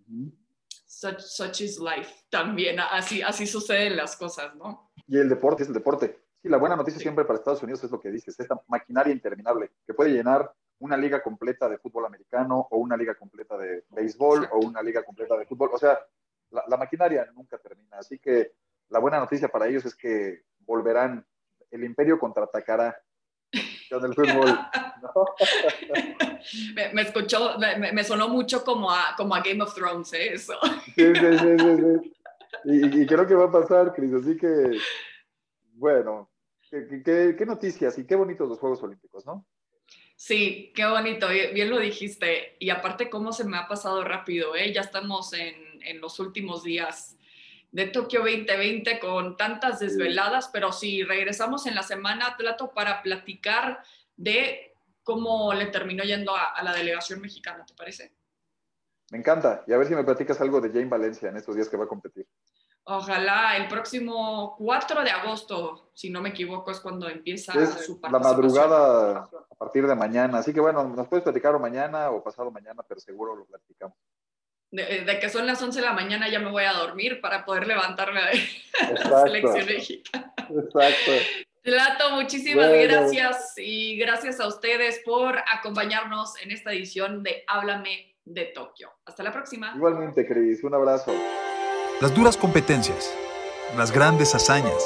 such, 1.18 1.60
is 1.60 1.78
life 1.78 2.24
también, 2.28 2.78
así, 2.80 3.22
así 3.22 3.46
suceden 3.46 3.96
las 3.96 4.16
cosas, 4.16 4.54
¿no? 4.56 4.90
Y 5.06 5.18
el 5.18 5.28
deporte 5.28 5.62
es 5.62 5.68
el 5.68 5.74
deporte. 5.74 6.18
Sí, 6.42 6.48
la 6.48 6.58
buena 6.58 6.76
noticia 6.76 7.00
siempre 7.00 7.24
para 7.24 7.38
Estados 7.38 7.62
Unidos 7.62 7.82
es 7.84 7.90
lo 7.90 8.00
que 8.00 8.10
dices, 8.10 8.38
esta 8.38 8.60
maquinaria 8.68 9.12
interminable 9.12 9.70
que 9.86 9.94
puede 9.94 10.10
llenar 10.10 10.52
una 10.82 10.96
liga 10.96 11.22
completa 11.22 11.68
de 11.68 11.78
fútbol 11.78 12.06
americano 12.06 12.66
o 12.70 12.78
una 12.78 12.96
liga 12.96 13.14
completa 13.14 13.56
de 13.56 13.84
béisbol 13.90 14.48
o 14.52 14.58
una 14.58 14.82
liga 14.82 15.04
completa 15.04 15.36
de 15.36 15.46
fútbol. 15.46 15.70
O 15.72 15.78
sea, 15.78 15.96
la, 16.50 16.76
maquinaria 16.76 17.30
nunca 17.34 17.56
termina. 17.58 17.98
Así 17.98 18.18
que 18.18 18.52
la 18.88 18.98
buena 18.98 19.20
noticia 19.20 19.48
para 19.48 19.68
ellos 19.68 19.84
es 19.84 19.94
que 19.94 20.42
volverán, 20.60 21.24
el 21.72 21.84
imperio 21.84 22.18
contraatacará 22.18 22.96
con 23.90 24.04
el 24.04 24.14
fútbol. 24.14 24.58
me, 26.92 27.02
escuchó, 27.02 27.56
me, 27.58 28.04
sonó 28.04 28.28
mucho 28.28 28.64
como 28.64 28.90
a, 28.90 29.14
como 29.16 29.34
a 29.34 29.40
Game 29.40 29.62
of 29.62 29.74
Thrones, 29.74 30.12
¿eh? 30.12 30.34
eso. 30.34 30.54
Sí, 30.94 31.14
sí, 31.14 31.38
sí, 31.38 31.56
sí, 31.58 32.12
Y, 32.64 33.06
creo 33.06 33.26
que 33.26 33.34
va 33.34 33.46
a 33.46 33.52
pasar, 33.52 33.92
Cris, 33.94 34.12
así 34.14 34.36
que, 34.36 34.78
bueno, 35.74 36.30
qué, 36.70 37.34
qué 37.36 37.46
noticias 37.46 37.98
y 37.98 38.06
qué 38.06 38.14
bonitos 38.14 38.48
los 38.48 38.58
Juegos 38.58 38.82
Olímpicos, 38.82 39.26
¿no? 39.26 39.46
Sí, 40.16 40.72
qué 40.76 40.86
bonito, 40.86 41.28
bien 41.28 41.68
lo 41.68 41.80
dijiste. 41.80 42.56
Y 42.60 42.70
aparte, 42.70 43.10
cómo 43.10 43.32
se 43.32 43.44
me 43.44 43.56
ha 43.56 43.66
pasado 43.66 44.04
rápido, 44.04 44.54
¿eh? 44.54 44.72
Ya 44.72 44.82
estamos 44.82 45.32
en, 45.32 45.82
en 45.82 46.00
los 46.00 46.20
últimos 46.20 46.62
días 46.62 47.16
de 47.72 47.86
Tokio 47.86 48.20
2020 48.20 49.00
con 49.00 49.36
tantas 49.36 49.80
desveladas, 49.80 50.48
pero 50.52 50.72
si 50.72 51.02
regresamos 51.02 51.66
en 51.66 51.74
la 51.74 51.82
semana, 51.82 52.36
trato 52.36 52.72
para 52.72 53.02
platicar 53.02 53.82
de 54.14 54.74
cómo 55.02 55.52
le 55.54 55.66
terminó 55.66 56.04
yendo 56.04 56.32
a, 56.36 56.62
la 56.62 56.74
delegación 56.74 57.20
mexicana, 57.20 57.64
¿te 57.64 57.74
parece? 57.74 58.14
Me 59.10 59.18
encanta. 59.18 59.64
Y 59.66 59.72
a 59.72 59.78
ver 59.78 59.88
si 59.88 59.94
me 59.94 60.04
platicas 60.04 60.40
algo 60.40 60.60
de 60.60 60.68
Jane 60.68 60.84
Valencia 60.88 61.30
en 61.30 61.36
estos 61.36 61.56
días 61.56 61.68
que 61.68 61.76
va 61.76 61.84
a 61.84 61.88
competir. 61.88 62.26
Ojalá 62.84 63.56
el 63.56 63.68
próximo 63.68 64.54
4 64.58 65.02
de 65.02 65.10
agosto, 65.10 65.90
si 65.94 66.10
no 66.10 66.20
me 66.20 66.30
equivoco, 66.30 66.70
es 66.70 66.80
cuando 66.80 67.08
empieza 67.08 67.52
su 67.52 68.00
participación. 68.00 68.12
La 68.12 68.18
madrugada 68.18 69.28
a 69.50 69.54
partir 69.54 69.86
de 69.86 69.94
mañana. 69.94 70.38
Así 70.38 70.52
que 70.52 70.60
bueno, 70.60 70.84
nos 70.84 71.08
puedes 71.08 71.22
platicar 71.22 71.54
o 71.54 71.60
mañana 71.60 72.10
o 72.10 72.22
pasado 72.22 72.50
mañana, 72.50 72.82
pero 72.86 73.00
seguro 73.00 73.36
lo 73.36 73.46
platicamos. 73.46 73.96
De, 74.72 75.18
que 75.20 75.28
son 75.28 75.46
las 75.46 75.62
11 75.62 75.80
de 75.80 75.86
la 75.86 75.92
mañana 75.92 76.30
ya 76.30 76.38
me 76.38 76.50
voy 76.50 76.64
a 76.64 76.72
dormir 76.72 77.20
para 77.20 77.44
poder 77.44 77.66
levantarme 77.66 78.20
a 78.20 78.30
la 79.08 79.22
selección 79.24 79.66
mexicana. 79.66 80.32
Exacto. 80.36 81.12
Lato, 81.64 82.10
muchísimas 82.16 82.72
gracias 82.72 83.52
y 83.56 83.96
gracias 83.96 84.40
a 84.40 84.48
ustedes 84.48 85.00
por 85.04 85.38
acompañarnos 85.38 86.34
en 86.42 86.50
esta 86.50 86.72
edición 86.72 87.22
de 87.22 87.44
Háblame 87.46 88.16
de 88.24 88.46
Tokio. 88.46 88.90
Hasta 89.04 89.22
la 89.22 89.32
próxima. 89.32 89.72
Igualmente, 89.76 90.26
Cris, 90.26 90.64
un 90.64 90.74
abrazo. 90.74 91.14
Las 92.00 92.14
duras 92.14 92.36
competencias, 92.36 93.14
las 93.76 93.92
grandes 93.92 94.34
hazañas, 94.34 94.82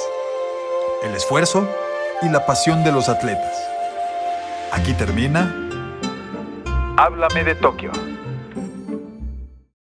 el 1.03 1.15
esfuerzo 1.15 1.67
y 2.23 2.29
la 2.29 2.45
pasión 2.45 2.85
de 2.85 2.93
los 2.93 3.09
atletas. 3.09 3.71
Aquí 4.73 4.93
termina 4.95 5.63
Háblame 6.99 7.45
de 7.45 7.55
Tokio. 7.55 7.93